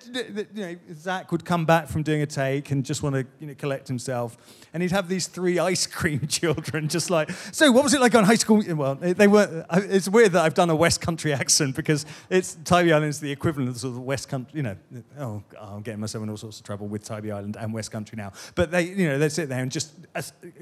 you 0.54 0.62
know, 0.62 0.76
Zac 0.94 1.30
would 1.30 1.44
come 1.44 1.66
back 1.66 1.88
from 1.88 2.02
doing 2.02 2.22
a 2.22 2.26
take 2.26 2.70
and 2.70 2.84
just 2.84 3.02
want 3.02 3.14
to 3.16 3.26
you 3.38 3.48
know, 3.48 3.54
collect 3.54 3.86
himself. 3.86 4.38
And 4.72 4.82
he'd 4.82 4.92
have 4.92 5.08
these 5.08 5.26
three 5.26 5.58
ice 5.72 5.86
cream 5.86 6.26
children 6.26 6.88
just 6.88 7.10
like, 7.10 7.30
so 7.52 7.70
what 7.70 7.84
was 7.84 7.92
it 7.92 8.00
like 8.00 8.14
on 8.14 8.24
high 8.24 8.36
school? 8.36 8.62
Well, 8.74 8.94
they 8.94 9.28
were, 9.28 9.66
it's 9.72 10.08
weird 10.08 10.32
that 10.32 10.42
I've 10.42 10.54
done 10.54 10.70
a 10.70 10.76
West 10.76 11.02
Country 11.02 11.34
accent 11.34 11.76
because 11.76 12.06
it's, 12.30 12.56
Tybee 12.64 12.92
Island 12.92 13.10
is 13.10 13.20
the 13.20 13.30
equivalent 13.30 13.68
of 13.84 13.94
the 13.94 14.00
West 14.00 14.30
Country, 14.30 14.56
you 14.56 14.62
know, 14.62 14.76
oh, 15.18 15.42
I'm 15.60 15.82
getting 15.82 16.00
myself 16.00 16.24
in 16.24 16.30
all 16.30 16.38
sorts 16.38 16.58
of 16.60 16.64
trouble 16.64 16.86
with 16.86 17.04
Tybee 17.04 17.30
Island 17.30 17.56
and 17.60 17.74
West 17.74 17.90
Country 17.90 18.16
now. 18.16 18.32
But 18.54 18.70
they, 18.70 18.84
you 18.84 19.06
know, 19.06 19.18
they'd 19.18 19.30
sit 19.30 19.50
there 19.50 19.62
and 19.62 19.70
just 19.70 19.92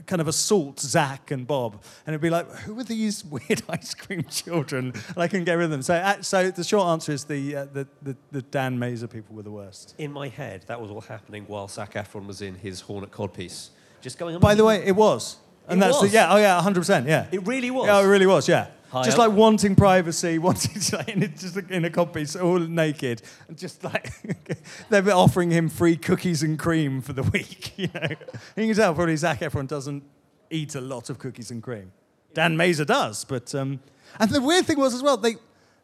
kind 0.07 0.21
of 0.21 0.27
assault 0.27 0.81
Zac 0.81 1.31
and 1.31 1.47
Bob. 1.47 1.75
And 2.07 2.15
it'd 2.15 2.21
be 2.21 2.31
like, 2.31 2.51
who 2.51 2.79
are 2.81 2.85
these 2.85 3.25
weird 3.35 3.63
ice 3.69 3.95
cream 3.95 4.25
children? 4.25 4.93
And 5.09 5.19
I 5.19 5.29
couldn't 5.29 5.45
get 5.45 5.55
them. 5.69 5.83
So, 5.83 5.95
uh, 5.95 6.23
so 6.23 6.51
the 6.51 6.65
short 6.65 6.89
answer 6.89 7.13
is 7.13 7.25
the, 7.25 7.57
uh, 7.57 7.67
the, 7.73 7.87
the, 8.03 8.17
the 8.33 8.43
Dan 8.43 8.79
Mazer 8.79 9.07
people 9.07 9.37
were 9.37 9.43
the 9.43 9.51
worst. 9.51 9.95
In 9.99 10.13
my 10.13 10.29
head, 10.29 10.65
that 10.67 10.81
was 10.81 10.91
all 10.91 11.01
happening 11.01 11.45
while 11.47 11.69
Zac 11.69 11.95
Efron 11.95 12.27
was 12.27 12.43
in 12.43 12.55
his 12.55 12.81
Hornet 12.81 13.11
codpiece. 13.11 13.71
Just 14.01 14.19
going 14.19 14.35
on. 14.35 14.41
By 14.41 14.55
the 14.55 14.65
way, 14.65 14.83
it 14.85 14.97
was. 14.97 15.37
And 15.69 15.79
It 15.79 15.87
that's 15.87 16.01
was? 16.01 16.11
The, 16.11 16.17
yeah, 16.17 16.33
oh 16.33 16.37
yeah, 16.39 16.61
100%, 16.61 17.07
yeah. 17.07 17.27
It 17.31 17.47
really 17.47 17.71
was? 17.71 17.87
Yeah, 17.87 18.01
it 18.01 18.07
really 18.07 18.27
was, 18.27 18.49
yeah. 18.49 18.69
High 18.91 19.05
just 19.05 19.19
up. 19.19 19.29
like 19.29 19.37
wanting 19.39 19.77
privacy, 19.77 20.39
wanting 20.41 20.81
to, 20.81 21.05
in, 21.13 21.23
a- 21.23 21.29
just 21.29 21.57
in 21.57 21.85
a 21.85 22.43
all 22.43 22.59
naked, 22.59 23.23
and 23.47 23.57
just 23.57 23.85
like 23.85 24.11
they 24.89 25.01
were 25.01 25.13
offering 25.13 25.51
him 25.51 25.69
free 25.69 25.97
cookies 25.97 26.43
and 26.43 26.59
cream 26.59 27.01
for 27.01 27.13
the 27.13 27.23
week. 27.33 27.79
You 27.79 27.89
know, 27.95 28.09
you 28.57 28.67
can 28.67 28.75
tell 28.75 28.95
probably 28.95 29.15
Zac 29.17 29.41
Efron 29.41 29.69
doesn't 29.69 30.03
eat 30.51 30.75
a 30.75 30.81
lot 30.81 31.09
of 31.09 31.21
cookies 31.21 31.53
and 31.53 31.63
cream. 31.63 31.93
Dan 32.35 32.57
Mazer 32.57 32.85
does, 32.85 33.25
but 33.25 33.55
um, 33.55 33.79
and 34.19 34.29
the 34.31 34.41
weird 34.41 34.67
thing 34.67 34.79
was 34.79 34.93
as 34.93 35.03
well 35.05 35.17
they 35.17 35.37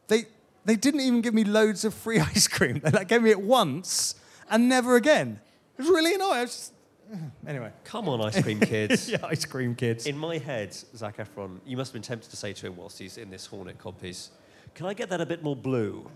they 0.09 0.27
they 0.65 0.77
didn't 0.77 1.01
even 1.01 1.21
give 1.21 1.35
me 1.35 1.45
loads 1.45 1.85
of 1.85 1.95
free 1.95 2.21
ice 2.35 2.49
cream. 2.49 2.81
They 2.81 2.91
like 2.91 3.09
gave 3.09 3.23
me 3.23 3.31
it 3.31 3.41
once 3.41 4.15
and 4.51 4.69
never 4.69 4.97
again. 4.97 5.41
It 5.79 5.83
was 5.83 5.91
really 5.91 6.15
annoying. 6.15 6.33
I 6.33 6.43
was 6.43 6.51
just, 6.51 6.73
anyway. 7.47 7.71
Come 7.85 8.09
on, 8.09 8.21
ice 8.21 8.43
cream 8.43 8.61
kids. 8.61 9.09
yeah, 9.11 9.19
ice 9.25 9.45
cream 9.45 9.75
kids. 9.75 10.07
In 10.07 10.17
my 10.17 10.39
head, 10.39 10.75
Zac 10.75 11.19
Efron, 11.19 11.61
you 11.65 11.77
must 11.77 11.91
have 11.91 11.95
been 11.95 12.03
tempted 12.03 12.31
to 12.31 12.37
say 12.37 12.53
to 12.53 12.67
him 12.67 12.77
whilst 12.77 12.99
he's 12.99 13.19
in 13.19 13.31
this 13.31 13.47
Hornet 13.47 13.79
codpiece, 13.79 14.31
can 14.75 14.87
I 14.87 14.95
get 14.95 15.09
that 15.11 15.21
a 15.21 15.27
bit 15.27 15.43
more 15.43 15.57
blue? 15.57 16.11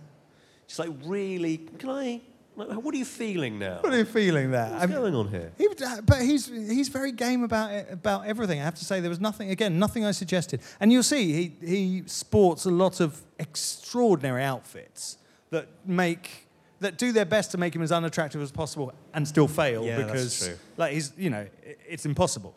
Just 0.66 0.78
like, 0.78 0.90
really, 1.04 1.58
can 1.78 1.90
I, 1.90 2.20
like, 2.68 2.82
what 2.82 2.94
are 2.94 2.98
you 2.98 3.04
feeling 3.04 3.58
now? 3.58 3.78
What 3.80 3.92
are 3.92 3.98
you 3.98 4.04
feeling 4.04 4.50
there? 4.50 4.70
What's 4.70 4.86
going 4.92 5.14
on 5.14 5.28
here? 5.28 5.52
He, 5.58 5.66
uh, 5.68 6.00
but 6.02 6.22
he's 6.22 6.46
he's 6.46 6.88
very 6.88 7.12
game 7.12 7.42
about 7.44 7.72
it, 7.72 7.88
about 7.90 8.26
everything. 8.26 8.60
I 8.60 8.64
have 8.64 8.74
to 8.76 8.84
say 8.84 9.00
there 9.00 9.10
was 9.10 9.20
nothing 9.20 9.50
again, 9.50 9.78
nothing 9.78 10.04
I 10.04 10.12
suggested. 10.12 10.60
And 10.80 10.92
you'll 10.92 11.02
see 11.02 11.32
he 11.32 11.66
he 11.66 12.02
sports 12.06 12.64
a 12.66 12.70
lot 12.70 13.00
of 13.00 13.20
extraordinary 13.38 14.42
outfits 14.42 15.16
that 15.50 15.68
make 15.86 16.46
that 16.80 16.96
do 16.96 17.12
their 17.12 17.24
best 17.26 17.50
to 17.50 17.58
make 17.58 17.74
him 17.74 17.82
as 17.82 17.92
unattractive 17.92 18.40
as 18.40 18.50
possible 18.50 18.92
and 19.12 19.26
still 19.28 19.46
fail 19.48 19.84
Yeah, 19.84 19.96
that's 19.98 20.06
because 20.12 20.46
true. 20.46 20.56
like 20.76 20.92
he's 20.92 21.12
you 21.16 21.30
know 21.30 21.46
it's 21.88 22.06
impossible. 22.06 22.54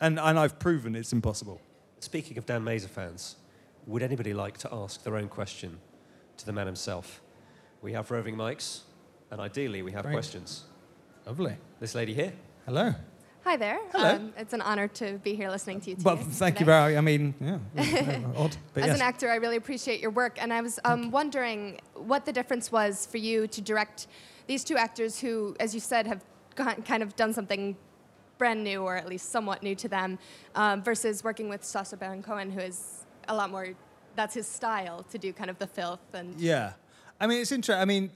And 0.00 0.18
and 0.18 0.38
I've 0.38 0.58
proven 0.58 0.94
it's 0.96 1.12
impossible. 1.12 1.60
Speaking 2.00 2.36
of 2.38 2.46
Dan 2.46 2.64
Mazer 2.64 2.88
fans, 2.88 3.36
would 3.86 4.02
anybody 4.02 4.34
like 4.34 4.58
to 4.58 4.68
ask 4.72 5.02
their 5.04 5.16
own 5.16 5.28
question 5.28 5.78
to 6.38 6.46
the 6.46 6.52
man 6.52 6.66
himself? 6.66 7.20
We 7.80 7.92
have 7.92 8.10
roving 8.10 8.36
mics, 8.36 8.80
and 9.32 9.40
ideally 9.40 9.82
we 9.82 9.90
have 9.92 10.04
Great. 10.04 10.12
questions. 10.12 10.64
Lovely. 11.26 11.56
This 11.80 11.94
lady 11.94 12.12
here. 12.12 12.34
Hello. 12.66 12.94
Hi 13.44 13.56
there. 13.56 13.80
Hello. 13.90 14.16
Um, 14.16 14.32
it's 14.36 14.52
an 14.52 14.60
honor 14.60 14.86
to 14.88 15.18
be 15.24 15.34
here 15.34 15.48
listening 15.48 15.80
to 15.80 15.90
you 15.90 15.96
today. 15.96 16.04
Well, 16.04 16.16
thank 16.16 16.56
you 16.56 16.66
today. 16.66 16.66
very. 16.66 16.96
I 16.98 17.00
mean, 17.00 17.34
yeah, 17.40 18.20
odd. 18.36 18.56
But 18.74 18.82
As 18.82 18.88
yes. 18.88 18.96
an 18.96 19.02
actor, 19.02 19.30
I 19.30 19.36
really 19.36 19.56
appreciate 19.56 20.00
your 20.00 20.10
work, 20.10 20.36
and 20.40 20.52
I 20.52 20.60
was 20.60 20.78
um, 20.84 21.10
wondering 21.10 21.80
what 21.94 22.24
the 22.26 22.32
difference 22.32 22.70
was 22.70 23.06
for 23.06 23.16
you 23.16 23.46
to 23.48 23.60
direct 23.62 24.06
these 24.46 24.62
two 24.64 24.76
actors 24.76 25.18
who, 25.18 25.56
as 25.58 25.74
you 25.74 25.80
said, 25.80 26.06
have 26.06 26.22
got- 26.54 26.84
kind 26.84 27.02
of 27.02 27.16
done 27.16 27.32
something 27.32 27.76
brand 28.36 28.62
new, 28.62 28.82
or 28.82 28.96
at 28.96 29.08
least 29.08 29.30
somewhat 29.30 29.62
new 29.62 29.74
to 29.76 29.88
them, 29.88 30.18
um, 30.54 30.82
versus 30.82 31.24
working 31.24 31.48
with 31.48 31.64
Sacha 31.64 31.96
Baron 31.96 32.22
Cohen, 32.22 32.50
who 32.50 32.60
is 32.60 33.06
a 33.28 33.34
lot 33.34 33.50
more. 33.50 33.68
That's 34.14 34.34
his 34.34 34.46
style 34.46 35.04
to 35.10 35.16
do 35.16 35.32
kind 35.32 35.48
of 35.48 35.58
the 35.58 35.66
filth 35.66 36.12
and. 36.12 36.38
Yeah, 36.38 36.74
I 37.18 37.26
mean 37.26 37.40
it's 37.40 37.50
interesting. 37.50 37.80
I 37.80 37.86
mean, 37.86 38.10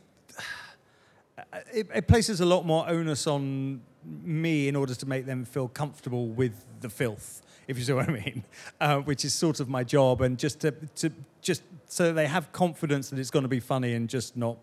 it, 1.73 1.89
it 1.95 2.09
places 2.09 2.41
a 2.41 2.47
lot 2.47 2.65
more 2.65 2.89
onus 2.89 3.27
on 3.27 3.83
me 4.05 4.69
in 4.69 4.77
order 4.77 4.95
to 4.95 5.07
make 5.07 5.27
them 5.27 5.45
feel 5.45 5.69
comfortable 5.69 6.29
with 6.29 6.65
the 6.81 6.89
filth, 6.89 7.43
if 7.67 7.79
you 7.79 7.85
see 7.85 7.93
what 7.93 8.09
I 8.09 8.13
mean, 8.13 8.45
uh, 8.81 8.99
which 8.99 9.25
is 9.25 9.35
sort 9.35 9.61
of 9.61 9.69
my 9.69 9.85
job, 9.85 10.21
and 10.21 10.39
just 10.39 10.61
to, 10.61 10.71
to 10.71 11.11
just 11.41 11.63
so 11.87 12.13
they 12.13 12.27
have 12.27 12.53
confidence 12.53 13.11
that 13.11 13.19
it's 13.19 13.31
going 13.31 13.45
to 13.45 13.49
be 13.49 13.61
funny 13.61 13.95
and 13.95 14.09
just 14.09 14.37
not 14.37 14.59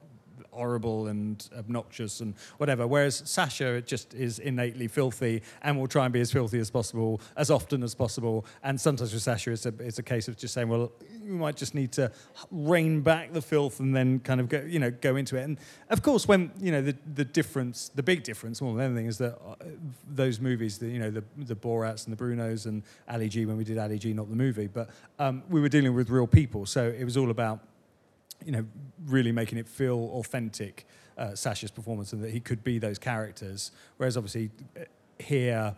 horrible 0.54 1.08
and 1.08 1.50
obnoxious 1.58 2.22
and 2.22 2.36
whatever. 2.58 2.88
Whereas 2.88 3.24
Sacha 3.26 3.74
it 3.76 3.88
just 3.88 4.14
is 4.14 4.40
innately 4.40 4.88
filthy 4.88 5.42
and 5.62 5.80
will 5.80 5.88
try 5.88 6.06
and 6.06 6.14
be 6.14 6.22
as 6.22 6.32
filthy 6.32 6.60
as 6.60 6.70
possible, 6.70 7.22
as 7.36 7.50
often 7.50 7.84
as 7.84 7.96
possible. 7.96 8.46
And 8.64 8.80
sometimes 8.80 9.14
with 9.14 9.24
Sacha, 9.24 9.52
it's 9.52 9.66
a, 9.66 9.74
it's 9.80 10.00
a 10.00 10.04
case 10.04 10.28
of 10.28 10.38
just 10.38 10.54
saying, 10.54 10.70
well, 10.70 10.92
you 11.24 11.34
might 11.34 11.56
just 11.56 11.74
need 11.74 11.92
to 11.94 12.12
rein 12.52 13.02
back 13.02 13.34
the 13.34 13.42
filth 13.42 13.80
and 13.80 13.96
then 13.96 14.20
kind 14.20 14.40
of 14.40 14.50
go, 14.50 14.62
you 14.68 14.80
know, 14.80 14.92
go 14.92 15.16
into 15.16 15.38
it. 15.38 15.44
And 15.44 15.58
of 15.90 16.02
course, 16.02 16.28
when 16.28 16.52
you 16.60 16.72
know 16.72 16.82
the 16.82 16.96
the 17.16 17.26
difference, 17.26 17.90
the 17.96 18.04
big 18.04 18.24
difference 18.24 18.62
more 18.62 18.76
than 18.76 18.86
anything 18.86 19.08
is 19.08 19.18
that 19.18 19.34
uh, 19.36 19.56
those 20.08 20.40
movies, 20.40 20.78
the, 20.78 20.88
you 20.88 21.00
know, 21.00 21.12
the 21.12 21.24
the 21.38 21.56
Borats 21.56 22.06
and 22.06 22.16
the 22.16 22.24
Brunos 22.24 22.66
and 22.66 22.84
Ali 23.08 23.30
G 23.30 23.46
when 23.46 23.58
we 23.58 23.64
did 23.64 23.78
Ali 23.78 23.98
G, 24.00 24.14
not 24.14 24.30
the 24.30 24.36
movie, 24.36 24.68
but 24.68 24.90
um, 25.20 25.44
we 25.50 25.62
were 25.62 25.70
dealing 25.70 25.96
with 25.96 26.10
real 26.10 26.28
people, 26.28 26.66
so 26.66 26.88
it 26.88 27.04
was 27.04 27.18
all 27.18 27.30
about 27.30 27.60
you 28.46 28.52
know, 28.52 28.66
really 29.06 29.32
making 29.32 29.58
it 29.58 29.68
feel 29.68 30.12
authentic, 30.14 30.86
uh, 31.18 31.36
Sacha's 31.36 31.72
performance, 31.72 32.14
and 32.14 32.24
that 32.24 32.32
he 32.32 32.40
could 32.40 32.64
be 32.64 32.80
those 32.80 32.98
characters. 32.98 33.72
Whereas 33.98 34.18
obviously 34.18 34.52
uh, 34.78 34.84
here, 35.20 35.76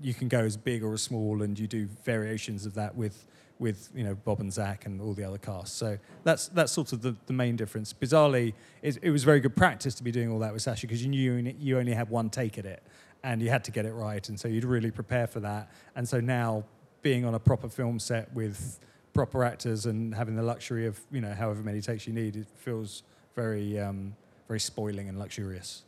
you 0.00 0.14
can 0.14 0.28
go 0.28 0.40
as 0.40 0.56
big 0.56 0.82
or 0.82 0.92
as 0.92 1.02
small, 1.02 1.42
and 1.42 1.58
you 1.58 1.66
do 1.66 1.86
variations 2.04 2.66
of 2.66 2.74
that 2.74 2.94
with 2.94 3.26
with 3.58 3.90
you 3.94 4.02
know 4.02 4.14
Bob 4.14 4.40
and 4.40 4.52
Zac 4.52 4.86
and 4.86 5.00
all 5.00 5.12
the 5.12 5.22
other 5.22 5.38
cast. 5.38 5.76
So 5.76 5.98
that's 6.24 6.48
that's 6.48 6.72
sort 6.72 6.92
of 6.92 7.02
the, 7.02 7.14
the 7.26 7.32
main 7.32 7.56
difference. 7.56 7.92
Bizarrely, 7.92 8.54
it, 8.82 8.98
it 9.02 9.10
was 9.10 9.22
very 9.22 9.40
good 9.40 9.54
practice 9.54 9.94
to 9.96 10.02
be 10.02 10.10
doing 10.10 10.30
all 10.30 10.38
that 10.40 10.52
with 10.52 10.62
Sacha 10.62 10.82
because 10.82 11.02
you 11.02 11.10
knew 11.10 11.34
you 11.34 11.54
you 11.58 11.78
only 11.78 11.92
had 11.92 12.08
one 12.08 12.30
take 12.30 12.58
at 12.58 12.66
it, 12.66 12.82
and 13.22 13.40
you 13.42 13.50
had 13.50 13.62
to 13.64 13.70
get 13.70 13.84
it 13.84 13.92
right, 13.92 14.26
and 14.28 14.40
so 14.40 14.48
you'd 14.48 14.64
really 14.64 14.90
prepare 14.90 15.26
for 15.26 15.40
that. 15.40 15.70
And 15.94 16.08
so 16.08 16.20
now 16.20 16.64
being 17.02 17.24
on 17.24 17.34
a 17.34 17.38
proper 17.38 17.68
film 17.68 17.98
set 17.98 18.32
with 18.34 18.80
proper 19.12 19.44
actors 19.44 19.86
and 19.86 20.14
having 20.14 20.36
the 20.36 20.42
luxury 20.42 20.86
of 20.86 21.00
you 21.10 21.20
know 21.20 21.32
however 21.34 21.62
many 21.62 21.80
takes 21.80 22.06
you 22.06 22.12
need, 22.12 22.36
it 22.36 22.46
feels 22.56 23.02
very 23.34 23.78
um, 23.78 24.14
very 24.48 24.60
spoiling 24.60 25.08
and 25.08 25.18
luxurious. 25.18 25.82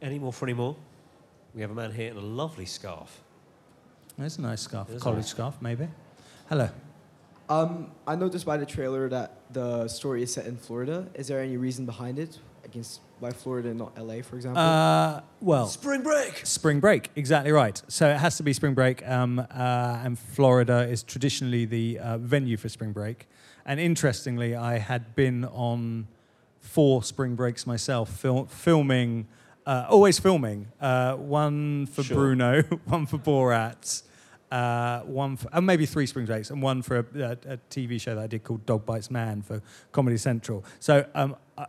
Any 0.00 0.18
more 0.18 0.32
for 0.32 0.46
any 0.46 0.54
more? 0.54 0.76
We 1.54 1.62
have 1.62 1.70
a 1.70 1.74
man 1.74 1.92
here 1.92 2.10
in 2.10 2.16
a 2.16 2.20
lovely 2.20 2.66
scarf. 2.66 3.20
That's 4.16 4.38
a 4.38 4.42
nice 4.42 4.60
scarf, 4.62 4.88
There's 4.88 5.02
college 5.02 5.24
a- 5.24 5.28
scarf 5.28 5.56
maybe. 5.60 5.88
Hello. 6.48 6.68
Um, 7.48 7.90
I 8.06 8.14
noticed 8.14 8.44
by 8.44 8.58
the 8.58 8.66
trailer 8.66 9.08
that 9.08 9.40
the 9.52 9.88
story 9.88 10.22
is 10.22 10.32
set 10.32 10.46
in 10.46 10.56
Florida. 10.56 11.08
Is 11.14 11.28
there 11.28 11.40
any 11.40 11.56
reason 11.56 11.86
behind 11.86 12.18
it? 12.18 12.38
Against 12.70 13.00
why 13.18 13.30
Florida 13.30 13.70
and 13.70 13.78
not 13.78 13.98
LA, 13.98 14.22
for 14.22 14.36
example? 14.36 14.62
Uh, 14.62 15.22
well, 15.40 15.66
Spring 15.66 16.02
break. 16.02 16.44
Spring 16.46 16.80
break, 16.80 17.10
exactly 17.16 17.50
right. 17.50 17.80
So 17.88 18.08
it 18.10 18.18
has 18.18 18.36
to 18.36 18.42
be 18.42 18.52
spring 18.52 18.74
break, 18.74 19.06
um, 19.08 19.38
uh, 19.38 19.44
and 20.04 20.18
Florida 20.18 20.86
is 20.88 21.02
traditionally 21.02 21.64
the 21.64 21.98
uh, 21.98 22.18
venue 22.18 22.56
for 22.56 22.68
spring 22.68 22.92
break. 22.92 23.26
And 23.64 23.80
interestingly, 23.80 24.54
I 24.54 24.78
had 24.78 25.14
been 25.16 25.44
on 25.46 26.08
four 26.60 27.02
spring 27.02 27.34
breaks 27.34 27.66
myself, 27.66 28.10
fil- 28.10 28.46
filming, 28.46 29.26
uh, 29.66 29.86
always 29.88 30.18
filming. 30.18 30.68
Uh, 30.80 31.14
one 31.16 31.86
for 31.86 32.02
Sure. 32.02 32.16
Bruno, 32.16 32.62
one 32.84 33.06
for 33.06 33.18
Borat, 33.18 34.02
uh, 34.52 35.00
one 35.00 35.36
for, 35.36 35.48
and 35.52 35.66
maybe 35.66 35.86
three 35.86 36.06
spring 36.06 36.26
breaks, 36.26 36.50
and 36.50 36.62
one 36.62 36.82
for 36.82 36.98
a, 36.98 37.04
a, 37.20 37.54
a 37.54 37.58
TV 37.70 38.00
show 38.00 38.14
that 38.14 38.22
I 38.24 38.26
did 38.26 38.44
called 38.44 38.64
Dog 38.66 38.86
Bites 38.86 39.10
Man 39.10 39.42
for 39.42 39.60
Comedy 39.92 40.18
Central. 40.18 40.64
So 40.80 41.04
um, 41.14 41.34
I, 41.56 41.66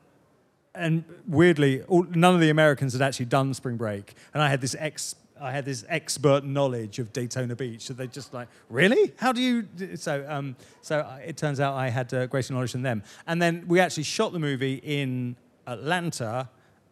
and 0.76 1.04
weirdly, 1.28 1.82
all, 1.84 2.04
none 2.04 2.36
of 2.36 2.42
the 2.42 2.50
Americans 2.50 2.94
had 2.94 3.02
actually 3.02 3.26
done 3.26 3.54
spring 3.54 3.78
break, 3.78 4.14
and 4.34 4.42
I 4.44 4.50
had 4.50 4.62
this 4.62 4.76
ex. 4.78 5.16
I 5.42 5.52
had 5.52 5.64
this 5.64 5.86
expert 5.88 6.44
knowledge 6.44 7.00
of 7.00 7.14
Daytona 7.14 7.56
Beach. 7.56 7.84
So 7.84 7.94
they 7.94 8.08
just 8.08 8.34
like, 8.34 8.50
really? 8.70 9.14
How 9.16 9.32
do 9.32 9.42
you? 9.42 9.68
So, 9.96 10.26
um, 10.28 10.58
so 10.82 11.08
it 11.26 11.38
turns 11.38 11.62
out 11.62 11.76
I 11.76 11.88
had 11.90 12.14
uh, 12.14 12.28
greater 12.28 12.54
knowledge 12.54 12.74
than 12.74 12.82
them. 12.82 13.04
And 13.26 13.42
then 13.42 13.64
we 13.66 13.80
actually 13.80 14.04
shot 14.04 14.34
the 14.34 14.40
movie 14.40 14.82
in 14.84 15.38
Atlanta, 15.66 16.50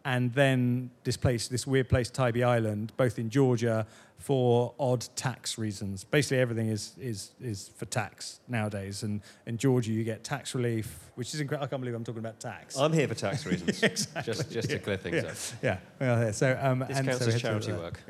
and 0.08 0.32
then 0.32 0.90
this 1.04 1.18
place, 1.18 1.48
this 1.48 1.66
weird 1.66 1.86
place, 1.90 2.08
Tybee 2.08 2.42
Island, 2.42 2.92
both 2.96 3.18
in 3.18 3.28
Georgia, 3.28 3.86
for 4.16 4.72
odd 4.80 5.06
tax 5.16 5.58
reasons. 5.58 6.02
Basically, 6.02 6.38
everything 6.38 6.68
is 6.68 6.94
is 6.98 7.32
is 7.42 7.70
for 7.76 7.84
tax 7.84 8.40
nowadays. 8.48 9.02
And 9.02 9.20
in 9.46 9.58
Georgia, 9.58 9.92
you 9.92 10.04
get 10.04 10.24
tax 10.24 10.54
relief, 10.54 10.98
which 11.14 11.34
is 11.34 11.40
incredible. 11.40 11.66
I 11.66 11.68
can't 11.68 11.82
believe 11.82 11.94
I'm 11.94 12.04
talking 12.04 12.20
about 12.20 12.40
tax. 12.40 12.78
I'm 12.78 12.92
here 12.94 13.06
for 13.06 13.14
tax 13.14 13.44
reasons. 13.50 13.82
exactly. 13.82 14.22
Just, 14.32 14.50
just 14.50 14.70
to 14.70 14.78
clear 14.78 14.96
things 14.96 15.16
yeah. 15.22 15.28
up. 15.30 15.36
Yeah. 15.62 15.78
Well, 16.00 16.24
yeah. 16.24 16.30
So, 16.32 16.58
um, 16.60 16.78
This 16.88 16.96
and 16.98 17.06
counts 17.08 17.24
so 17.24 17.30
as 17.30 17.34
we 17.34 17.40
had 17.40 17.62
to 17.62 17.68
charity 17.68 17.72
work. 17.84 18.00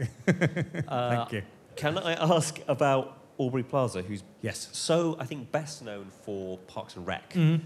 Uh, 0.88 1.10
Thank 1.16 1.32
you. 1.32 1.42
Can 1.74 1.98
I 1.98 2.12
ask 2.14 2.60
about 2.68 3.18
Aubrey 3.38 3.64
Plaza, 3.64 4.02
who's 4.02 4.22
yes. 4.40 4.68
so 4.72 5.16
I 5.18 5.24
think 5.24 5.50
best 5.50 5.84
known 5.84 6.06
for 6.24 6.58
Parks 6.68 6.94
and 6.96 7.04
Rec, 7.06 7.32
Mhm. 7.34 7.60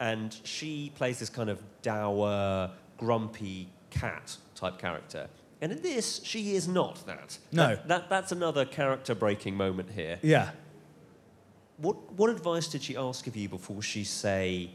and 0.00 0.36
she 0.42 0.92
plays 0.96 1.18
this 1.20 1.30
kind 1.30 1.48
of 1.48 1.62
dour, 1.82 2.70
grumpy 2.98 3.68
cat 3.90 4.36
type 4.54 4.78
character. 4.78 5.28
And 5.60 5.72
in 5.72 5.82
this, 5.82 6.20
she 6.22 6.54
is 6.54 6.68
not 6.68 7.04
that. 7.06 7.38
No. 7.50 7.68
That, 7.68 7.88
that- 7.88 8.08
that's 8.10 8.32
another 8.32 8.64
character 8.64 9.14
breaking 9.14 9.56
moment 9.56 9.90
here. 9.90 10.18
Yeah. 10.22 10.50
What, 11.78 12.12
what 12.12 12.28
advice 12.30 12.68
did 12.68 12.82
she 12.82 12.96
ask 12.96 13.26
of 13.26 13.36
you 13.36 13.48
before 13.48 13.82
she, 13.82 14.04
say, 14.04 14.70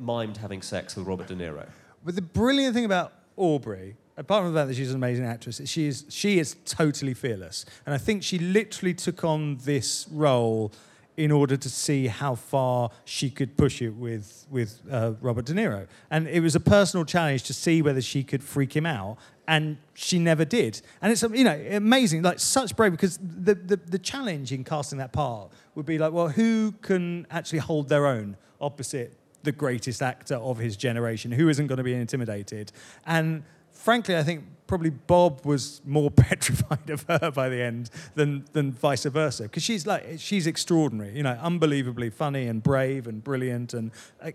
mimed 0.00 0.36
having 0.36 0.62
sex 0.62 0.96
with 0.96 1.06
Robert 1.06 1.26
De 1.26 1.34
Niro? 1.34 1.66
But 2.04 2.14
the 2.14 2.22
brilliant 2.22 2.74
thing 2.74 2.84
about 2.84 3.12
Aubrey, 3.36 3.96
apart 4.16 4.44
from 4.44 4.52
the 4.54 4.58
fact 4.60 4.68
that 4.68 4.74
she's 4.74 4.90
an 4.90 4.96
amazing 4.96 5.24
actress, 5.24 5.58
is 5.60 5.68
she 5.68 5.86
is 5.86 6.04
she 6.08 6.38
is 6.38 6.56
totally 6.64 7.14
fearless, 7.14 7.64
and 7.86 7.94
I 7.94 7.98
think 7.98 8.22
she 8.22 8.38
literally 8.38 8.94
took 8.94 9.24
on 9.24 9.58
this 9.64 10.06
role 10.10 10.72
in 11.16 11.30
order 11.30 11.56
to 11.56 11.68
see 11.68 12.06
how 12.06 12.34
far 12.34 12.90
she 13.04 13.28
could 13.30 13.56
push 13.56 13.82
it 13.82 13.90
with 13.90 14.46
with 14.50 14.80
uh, 14.90 15.12
Robert 15.20 15.44
De 15.44 15.52
Niro, 15.52 15.86
and 16.10 16.26
it 16.28 16.40
was 16.40 16.54
a 16.54 16.60
personal 16.60 17.04
challenge 17.04 17.42
to 17.44 17.54
see 17.54 17.82
whether 17.82 18.00
she 18.00 18.22
could 18.22 18.42
freak 18.42 18.74
him 18.74 18.86
out. 18.86 19.18
And 19.48 19.76
she 19.94 20.20
never 20.20 20.44
did, 20.44 20.80
and 21.02 21.10
it's 21.10 21.22
you 21.22 21.44
know 21.44 21.60
amazing, 21.70 22.22
like 22.22 22.38
such 22.38 22.76
brave 22.76 22.92
because 22.92 23.18
the, 23.18 23.54
the 23.54 23.76
the 23.76 23.98
challenge 23.98 24.52
in 24.52 24.62
casting 24.62 24.98
that 24.98 25.12
part 25.12 25.50
would 25.74 25.84
be 25.84 25.98
like, 25.98 26.12
well, 26.12 26.28
who 26.28 26.72
can 26.80 27.26
actually 27.30 27.58
hold 27.58 27.88
their 27.88 28.06
own 28.06 28.36
opposite 28.60 29.18
the 29.42 29.52
greatest 29.52 30.02
actor 30.02 30.36
of 30.36 30.58
his 30.58 30.76
generation, 30.76 31.32
who 31.32 31.48
isn't 31.48 31.66
going 31.66 31.78
to 31.78 31.84
be 31.84 31.94
intimidated. 31.94 32.72
And 33.06 33.42
frankly, 33.70 34.16
I 34.16 34.22
think 34.22 34.44
probably 34.66 34.90
Bob 34.90 35.44
was 35.44 35.80
more 35.84 36.10
petrified 36.28 36.90
of 36.90 37.04
her 37.08 37.30
by 37.30 37.48
the 37.48 37.60
end 37.62 37.90
than, 38.14 38.44
than 38.52 38.72
vice 38.72 39.04
versa. 39.04 39.44
Because 39.44 39.62
she's 39.62 39.86
like, 39.86 40.04
she's 40.18 40.46
extraordinary, 40.46 41.16
you 41.16 41.22
know, 41.22 41.38
unbelievably 41.40 42.10
funny 42.10 42.46
and 42.46 42.62
brave 42.62 43.06
and 43.06 43.22
brilliant. 43.22 43.74
And 43.74 43.90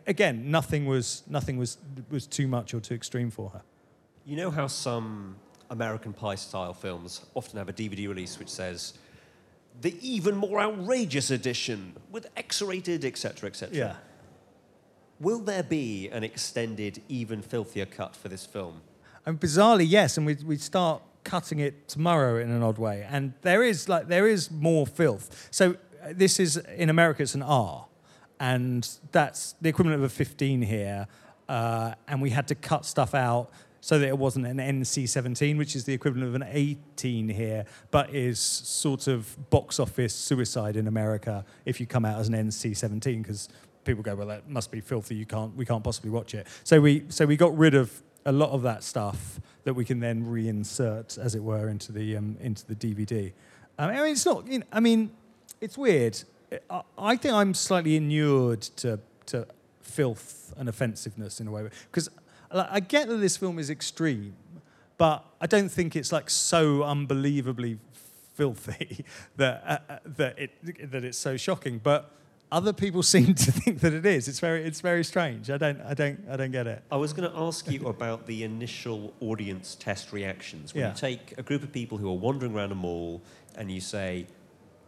again, 0.06 0.52
nothing 0.52 0.86
was, 0.86 1.24
nothing 1.28 1.58
was, 1.58 1.78
was 2.10 2.28
too 2.28 2.48
much 2.48 2.74
or 2.74 2.80
too 2.80 2.94
extreme 2.94 3.32
for 3.32 3.50
her. 3.50 3.62
You 4.26 4.36
know 4.36 4.52
how 4.52 4.68
some 4.68 5.38
American 5.70 6.14
Pie 6.14 6.36
style 6.36 6.74
films 6.74 7.26
often 7.34 7.58
have 7.58 7.70
a 7.70 7.74
DVD 7.74 8.08
release 8.08 8.40
which 8.40 8.50
says 8.50 8.94
the 9.82 9.96
even 10.02 10.36
more 10.36 10.60
outrageous 10.60 11.32
edition 11.32 11.94
with 12.12 12.28
X 12.36 12.62
rated, 12.62 13.06
etc., 13.06 13.50
etc. 13.50 13.76
Yeah. 13.76 13.96
Will 15.20 15.40
there 15.40 15.64
be 15.64 16.10
an 16.10 16.24
extended, 16.24 17.02
even 17.10 17.42
filthier 17.42 17.86
cut 17.86 18.16
for 18.16 18.28
this 18.28 18.46
film? 18.46 18.82
And 19.28 19.38
bizarrely, 19.38 19.86
yes, 19.86 20.16
and 20.16 20.26
we 20.26 20.36
we 20.36 20.56
start 20.56 21.02
cutting 21.26 21.60
it 21.60 21.90
tomorrow 21.90 22.40
in 22.40 22.50
an 22.50 22.64
odd 22.64 22.78
way. 22.78 23.06
And 23.10 23.34
there 23.42 23.62
is 23.62 23.90
like 23.90 24.08
there 24.08 24.26
is 24.26 24.50
more 24.50 24.88
filth. 24.88 25.50
So 25.52 25.72
uh, 26.02 26.14
this 26.14 26.40
is 26.40 26.56
in 26.56 26.90
America, 26.90 27.24
it's 27.24 27.36
an 27.36 27.42
R, 27.42 27.88
and 28.40 28.90
that's 29.12 29.56
the 29.60 29.68
equivalent 29.68 30.02
of 30.02 30.06
a 30.06 30.10
15 30.10 30.62
here. 30.62 31.08
Uh, 31.50 31.94
and 32.08 32.22
we 32.22 32.30
had 32.30 32.48
to 32.48 32.56
cut 32.56 32.86
stuff 32.86 33.14
out 33.14 33.52
so 33.82 34.00
that 34.00 34.08
it 34.08 34.18
wasn't 34.18 34.46
an 34.46 34.58
NC-17, 34.58 35.58
which 35.58 35.76
is 35.76 35.84
the 35.84 35.94
equivalent 35.94 36.30
of 36.30 36.36
an 36.36 36.48
18 36.50 37.28
here, 37.28 37.66
but 37.92 38.14
is 38.14 38.40
sort 38.40 39.08
of 39.08 39.50
box 39.50 39.78
office 39.78 40.14
suicide 40.14 40.78
in 40.78 40.88
America 40.88 41.46
if 41.66 41.80
you 41.82 41.86
come 41.86 42.06
out 42.06 42.20
as 42.20 42.30
an 42.30 42.34
NC-17 42.34 43.24
because 43.24 43.50
people 43.84 44.04
go, 44.04 44.16
well, 44.16 44.28
that 44.28 44.50
must 44.50 44.72
be 44.72 44.82
filthy. 44.82 45.16
You 45.16 45.26
can't, 45.26 45.56
we 45.56 45.66
can't 45.66 45.84
possibly 45.84 46.12
watch 46.12 46.34
it. 46.34 46.48
So 46.64 46.82
we, 46.82 47.06
so 47.10 47.26
we 47.26 47.38
got 47.38 47.58
rid 47.58 47.76
of 47.76 48.04
a 48.28 48.32
lot 48.32 48.52
of 48.52 48.62
that 48.62 48.84
stuff 48.84 49.40
that 49.64 49.74
we 49.74 49.86
can 49.86 50.00
then 50.00 50.26
reinsert, 50.26 51.18
as 51.18 51.34
it 51.34 51.42
were, 51.42 51.70
into 51.70 51.92
the 51.92 52.18
um, 52.18 52.38
into 52.40 52.66
the 52.68 52.76
DVD. 52.76 53.32
Um, 53.80 53.90
I 53.90 54.02
mean, 54.02 54.12
it's 54.12 54.26
not. 54.26 54.46
You 54.46 54.60
know, 54.60 54.66
I 54.72 54.80
mean, 54.80 55.12
it's 55.62 55.78
weird. 55.78 56.22
I, 56.98 57.18
think 57.18 57.34
I'm 57.34 57.54
slightly 57.54 57.96
inured 57.96 58.62
to 58.62 59.00
to 59.28 59.48
filth 59.82 60.54
and 60.58 60.70
offensiveness 60.70 61.40
in 61.40 61.48
a 61.48 61.52
way 61.52 61.70
because 61.86 62.10
like, 62.54 62.68
I 62.70 62.80
get 62.80 63.08
that 63.08 63.18
this 63.18 63.38
film 63.38 63.60
is 63.60 63.70
extreme, 63.70 64.36
but 64.98 65.26
I 65.42 65.48
don't 65.48 65.70
think 65.70 65.96
it's 65.96 66.12
like 66.12 66.30
so 66.30 66.84
unbelievably 66.84 67.80
filthy 68.36 69.06
that 69.38 69.64
uh, 69.66 69.94
uh, 69.94 70.00
that 70.18 70.38
it 70.38 70.92
that 70.92 71.04
it's 71.04 71.18
so 71.18 71.38
shocking. 71.38 71.80
But 71.82 72.12
other 72.52 72.74
people 72.74 73.04
seem 73.16 73.34
to 73.36 73.52
think 73.52 73.80
that 73.82 73.94
it 73.94 74.06
is. 74.06 74.28
It's 74.28 74.40
very 74.40 74.64
it's 74.64 74.82
very 74.82 75.04
strange. 75.04 75.50
I 75.50 75.58
don't 75.58 75.82
I 75.82 75.94
don't 75.94 76.20
I 76.30 76.38
don't 76.38 76.52
get 76.52 76.68
it. 76.68 76.82
I 76.92 76.96
was 76.98 77.14
going 77.14 77.30
to 77.30 77.38
ask 77.38 77.70
you 77.72 77.88
about 77.88 78.26
the 78.28 78.44
initial 78.44 79.14
audience 79.22 79.76
test 79.76 80.14
reactions. 80.14 80.74
When 80.74 80.84
Yeah. 80.84 80.90
you 80.92 80.96
take 80.98 81.34
a 81.38 81.44
group 81.44 81.64
of 81.64 81.72
people 81.72 81.98
who 81.98 82.10
are 82.10 82.18
wandering 82.18 82.56
around 82.56 82.72
a 82.72 82.76
mall 82.76 83.22
and 83.58 83.72
you 83.72 83.82
say, 83.82 84.28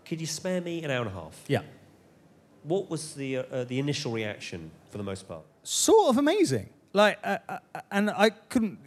Could 0.06 0.22
you 0.22 0.28
spare 0.28 0.62
me 0.62 0.84
an 0.84 0.92
hour 0.92 1.02
and 1.02 1.10
a 1.12 1.14
half? 1.14 1.44
Yeah. 1.48 1.62
What 2.64 2.90
was 2.90 3.14
the, 3.16 3.38
uh, 3.38 3.44
uh, 3.52 3.64
the 3.64 3.80
initial 3.80 4.12
reaction 4.12 4.72
for 4.92 4.98
the 4.98 5.04
most 5.04 5.28
part? 5.28 5.44
sort 5.64 6.10
of 6.10 6.18
amazing. 6.18 6.70
Like, 6.94 7.20
uh, 7.24 7.38
uh, 7.48 7.60
and 7.92 8.10
I 8.10 8.32
couldn't. 8.32 8.80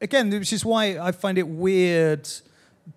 Again, 0.00 0.30
which 0.30 0.52
is 0.52 0.64
why 0.64 0.98
I 0.98 1.12
find 1.12 1.38
it 1.38 1.46
weird 1.48 2.28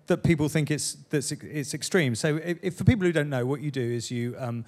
that 0.06 0.22
people 0.22 0.48
think 0.48 0.70
it's 0.70 0.96
that's 1.10 1.32
it's 1.32 1.74
extreme. 1.74 2.14
So, 2.14 2.36
if, 2.36 2.58
if 2.62 2.74
for 2.76 2.84
people 2.84 3.06
who 3.06 3.12
don't 3.12 3.30
know, 3.30 3.46
what 3.46 3.60
you 3.60 3.70
do 3.70 3.82
is 3.82 4.10
you. 4.10 4.34
Um, 4.38 4.64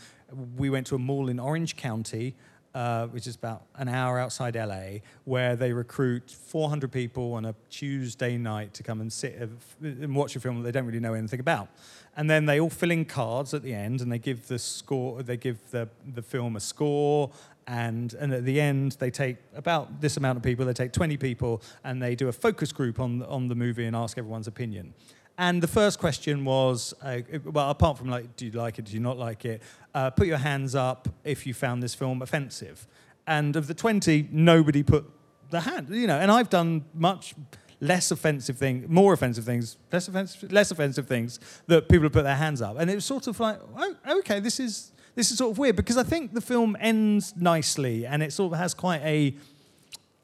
we 0.57 0.71
went 0.71 0.87
to 0.87 0.95
a 0.95 0.99
mall 0.99 1.29
in 1.29 1.39
Orange 1.39 1.77
County. 1.77 2.35
Uh, 2.75 3.07
which 3.09 3.27
is 3.27 3.35
about 3.35 3.65
an 3.75 3.87
hour 3.87 4.19
outside 4.19 4.57
LA, 4.57 5.01
where 5.25 5.57
they 5.57 5.75
recruit 5.75 6.31
400 6.31 6.91
people 6.91 7.35
on 7.35 7.45
a 7.45 7.55
Tuesday 7.69 8.39
night 8.39 8.73
to 8.73 8.83
come 8.83 9.03
and 9.03 9.13
sit 9.13 9.39
and 9.83 10.15
watch 10.15 10.35
a 10.37 10.41
film 10.41 10.57
that 10.57 10.63
they 10.63 10.71
don't 10.73 10.87
really 10.87 10.99
know 10.99 11.13
anything 11.13 11.41
about. 11.41 11.69
And 12.17 12.31
then 12.31 12.47
they 12.47 12.61
all 12.61 12.71
fill 12.71 12.91
in 12.91 13.05
cards 13.05 13.53
at 13.53 13.63
the 13.63 13.75
end, 13.75 14.01
and 14.01 14.11
they 14.11 14.19
give 14.19 14.49
the 14.49 14.59
score. 14.59 15.23
They 15.23 15.37
give 15.37 15.59
the 15.71 15.87
the 16.15 16.23
film 16.23 16.57
a 16.57 16.61
score, 16.61 17.31
and 17.67 18.15
and 18.15 18.33
at 18.33 18.45
the 18.45 18.61
end 18.61 18.93
they 18.93 19.11
take 19.11 19.37
about 19.55 20.01
this 20.01 20.17
amount 20.17 20.37
of 20.37 20.43
people. 20.43 20.65
They 20.65 20.73
take 20.73 20.93
20 20.93 21.17
people, 21.17 21.63
and 21.85 22.03
they 22.03 22.15
do 22.15 22.29
a 22.29 22.33
focus 22.33 22.73
group 22.73 23.01
on 23.01 23.23
on 23.25 23.49
the 23.49 23.55
movie 23.55 23.85
and 23.85 23.97
ask 23.97 24.19
everyone's 24.19 24.49
opinion. 24.49 24.95
And 25.39 25.63
the 25.63 25.69
first 25.69 25.99
question 25.99 26.45
was, 26.45 26.93
uh, 27.03 27.21
well, 27.45 27.71
apart 27.71 27.99
from 27.99 28.09
like, 28.09 28.37
do 28.37 28.47
you 28.47 28.53
like 28.53 28.79
it? 28.79 28.85
Do 28.85 28.93
you 28.93 29.01
not 29.01 29.19
like 29.19 29.45
it? 29.45 29.63
Uh, 29.95 30.11
put 30.11 30.27
your 30.27 30.39
hands 30.39 30.75
up 30.75 31.09
if 31.25 31.47
you 31.47 31.55
found 31.55 31.83
this 31.83 31.95
film 31.95 32.23
offensive. 32.23 32.87
And 33.27 33.57
of 33.57 33.67
the 33.67 33.75
20, 33.75 34.29
nobody 34.31 34.83
put 34.83 35.09
the 35.51 35.61
hand. 35.61 35.89
You 35.91 36.07
know, 36.07 36.19
and 36.19 36.31
I've 36.31 36.51
done 36.51 36.85
much 36.95 37.35
less 37.81 38.13
offensive 38.13 38.59
things, 38.59 38.89
more 38.89 39.13
offensive 39.13 39.45
things, 39.45 39.77
less 39.91 40.07
offensive, 40.07 40.53
less 40.53 40.71
offensive 40.71 41.09
things 41.09 41.41
that 41.67 41.89
people 41.89 42.05
have 42.05 42.13
put 42.13 42.23
their 42.23 42.37
hands 42.37 42.63
up. 42.63 42.77
And 42.79 42.89
it 42.91 42.95
was 42.95 43.05
sort 43.05 43.27
of 43.27 43.41
like, 43.41 43.59
oh, 43.77 44.19
okay, 44.19 44.39
this 44.39 44.61
is 44.61 44.92
this 45.15 45.31
is 45.31 45.39
sort 45.39 45.51
of 45.53 45.59
weird 45.59 45.77
because 45.77 45.97
I 45.97 46.03
think 46.03 46.33
the 46.33 46.41
film 46.41 46.77
ends 46.81 47.35
nicely 47.37 48.07
and 48.07 48.23
it 48.23 48.33
sort 48.33 48.53
of 48.53 48.59
has 48.59 48.75
quite 48.75 49.03
a 49.03 49.35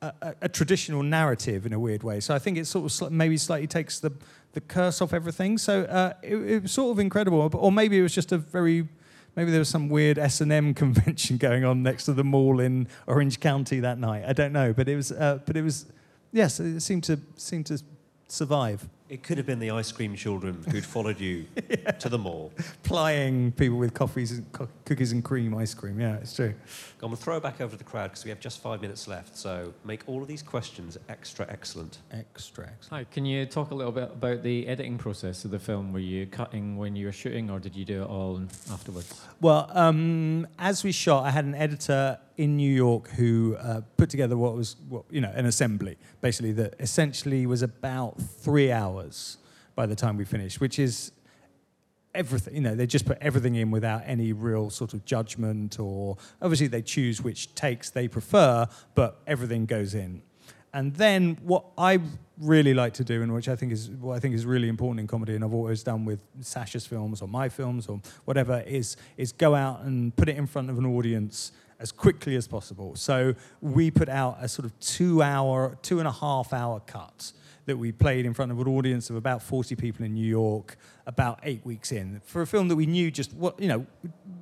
a, 0.00 0.34
a- 0.42 0.48
traditional 0.48 1.02
narrative 1.02 1.66
in 1.66 1.72
a 1.72 1.78
weird 1.80 2.02
way. 2.04 2.20
So 2.20 2.34
I 2.34 2.38
think 2.38 2.56
it 2.56 2.66
sort 2.66 3.02
of 3.02 3.10
maybe 3.12 3.36
slightly 3.36 3.66
takes 3.66 4.00
the 4.00 4.12
the 4.52 4.60
curse 4.60 5.02
off 5.02 5.12
everything. 5.12 5.58
So 5.58 5.82
uh, 5.82 6.12
it, 6.22 6.36
it 6.36 6.62
was 6.62 6.72
sort 6.72 6.92
of 6.92 6.98
incredible, 6.98 7.50
or 7.52 7.72
maybe 7.72 7.98
it 7.98 8.02
was 8.02 8.14
just 8.14 8.32
a 8.32 8.38
very 8.38 8.88
maybe 9.36 9.50
there 9.50 9.60
was 9.60 9.68
some 9.68 9.88
weird 9.88 10.18
S 10.18 10.40
and 10.40 10.52
M 10.52 10.72
convention 10.82 11.36
going 11.36 11.64
on 11.64 11.82
next 11.82 12.04
to 12.04 12.12
the 12.12 12.24
mall 12.24 12.60
in 12.60 12.88
Orange 13.06 13.40
County 13.40 13.80
that 13.80 13.98
night. 13.98 14.24
I 14.26 14.32
don't 14.32 14.52
know, 14.52 14.72
but 14.72 14.88
it 14.88 14.96
was. 14.96 15.12
Uh, 15.12 15.40
but 15.44 15.56
it 15.56 15.62
was. 15.62 15.86
Yes, 16.32 16.60
it 16.60 16.80
seemed 16.80 17.04
to 17.04 17.18
seemed 17.36 17.66
to 17.66 17.82
survive. 18.28 18.88
It 19.08 19.22
could 19.22 19.38
have 19.38 19.46
been 19.46 19.58
the 19.58 19.70
ice 19.70 19.90
cream 19.90 20.14
children 20.14 20.62
who'd 20.70 20.84
followed 20.84 21.18
you 21.18 21.46
to 21.98 22.10
the 22.10 22.18
mall. 22.18 22.52
Plying 22.82 23.52
people 23.52 23.78
with 23.78 23.94
coffees, 23.94 24.32
and 24.32 24.52
co- 24.52 24.68
cookies 24.84 25.12
and 25.12 25.24
cream 25.24 25.54
ice 25.54 25.72
cream. 25.72 25.98
Yeah, 25.98 26.16
it's 26.16 26.36
true. 26.36 26.52
I'm 27.00 27.00
going 27.00 27.16
to 27.16 27.22
throw 27.22 27.38
it 27.38 27.42
back 27.42 27.62
over 27.62 27.70
to 27.70 27.78
the 27.78 27.84
crowd 27.84 28.08
because 28.08 28.24
we 28.24 28.28
have 28.28 28.40
just 28.40 28.60
five 28.60 28.82
minutes 28.82 29.08
left. 29.08 29.34
So 29.34 29.72
make 29.82 30.02
all 30.06 30.20
of 30.20 30.28
these 30.28 30.42
questions 30.42 30.98
extra 31.08 31.46
excellent. 31.48 31.98
Extra 32.12 32.64
excellent. 32.64 33.08
Hi, 33.08 33.12
can 33.12 33.24
you 33.24 33.46
talk 33.46 33.70
a 33.70 33.74
little 33.74 33.92
bit 33.92 34.10
about 34.12 34.42
the 34.42 34.68
editing 34.68 34.98
process 34.98 35.42
of 35.46 35.52
the 35.52 35.58
film? 35.58 35.94
Were 35.94 36.00
you 36.00 36.26
cutting 36.26 36.76
when 36.76 36.94
you 36.94 37.06
were 37.06 37.12
shooting, 37.12 37.48
or 37.48 37.58
did 37.58 37.74
you 37.74 37.86
do 37.86 38.02
it 38.02 38.06
all 38.06 38.42
afterwards? 38.70 39.24
Well, 39.40 39.70
um, 39.72 40.46
as 40.58 40.84
we 40.84 40.92
shot, 40.92 41.24
I 41.24 41.30
had 41.30 41.46
an 41.46 41.54
editor 41.54 42.18
in 42.36 42.56
New 42.56 42.72
York 42.72 43.08
who 43.10 43.56
uh, 43.58 43.80
put 43.96 44.10
together 44.10 44.36
what 44.36 44.54
was, 44.54 44.76
what, 44.88 45.04
you 45.10 45.20
know, 45.20 45.32
an 45.34 45.46
assembly, 45.46 45.98
basically 46.20 46.52
that 46.52 46.74
essentially 46.78 47.46
was 47.46 47.62
about 47.62 48.20
three 48.20 48.70
hours 48.70 48.97
by 49.74 49.86
the 49.86 49.94
time 49.94 50.16
we 50.16 50.24
finished, 50.24 50.60
which 50.60 50.78
is 50.78 51.12
everything. 52.14 52.54
You 52.54 52.60
know, 52.60 52.74
they 52.74 52.86
just 52.86 53.06
put 53.06 53.18
everything 53.20 53.54
in 53.54 53.70
without 53.70 54.02
any 54.04 54.32
real 54.32 54.70
sort 54.70 54.94
of 54.94 55.04
judgment, 55.04 55.78
or 55.78 56.16
obviously 56.42 56.66
they 56.66 56.82
choose 56.82 57.22
which 57.22 57.54
takes 57.54 57.90
they 57.90 58.08
prefer, 58.08 58.66
but 58.94 59.20
everything 59.26 59.66
goes 59.66 59.94
in. 59.94 60.22
And 60.72 60.94
then 60.94 61.38
what 61.42 61.64
I 61.78 62.00
really 62.38 62.74
like 62.74 62.94
to 62.94 63.04
do, 63.04 63.22
and 63.22 63.32
which 63.32 63.48
I 63.48 63.56
think 63.56 63.72
is 63.72 63.88
what 63.90 64.16
I 64.16 64.20
think 64.20 64.34
is 64.34 64.44
really 64.44 64.68
important 64.68 65.00
in 65.00 65.06
comedy, 65.06 65.34
and 65.34 65.44
I've 65.44 65.54
always 65.54 65.82
done 65.82 66.04
with 66.04 66.20
Sacha's 66.40 66.86
films 66.86 67.22
or 67.22 67.28
my 67.28 67.48
films 67.48 67.86
or 67.86 68.00
whatever, 68.24 68.62
is 68.66 68.96
is 69.16 69.32
go 69.32 69.54
out 69.54 69.82
and 69.82 70.14
put 70.14 70.28
it 70.28 70.36
in 70.36 70.46
front 70.46 70.70
of 70.70 70.78
an 70.78 70.86
audience 70.86 71.52
as 71.80 71.92
quickly 71.92 72.36
as 72.36 72.48
possible. 72.48 72.96
So 72.96 73.34
we 73.60 73.90
put 73.90 74.08
out 74.08 74.38
a 74.40 74.48
sort 74.48 74.66
of 74.66 74.78
two 74.80 75.22
hour, 75.22 75.78
two 75.80 76.00
and 76.00 76.08
a 76.08 76.12
half 76.12 76.52
hour 76.52 76.80
cut 76.80 77.32
that 77.68 77.76
we 77.76 77.92
played 77.92 78.26
in 78.26 78.34
front 78.34 78.50
of 78.50 78.58
an 78.58 78.66
audience 78.66 79.08
of 79.10 79.16
about 79.16 79.42
40 79.42 79.76
people 79.76 80.04
in 80.04 80.14
New 80.14 80.26
York 80.26 80.76
about 81.06 81.38
eight 81.42 81.64
weeks 81.64 81.92
in. 81.92 82.20
For 82.26 82.42
a 82.42 82.46
film 82.46 82.68
that 82.68 82.76
we 82.76 82.84
knew 82.84 83.10
just 83.10 83.32
what 83.32 83.58
you 83.60 83.68
know 83.68 83.86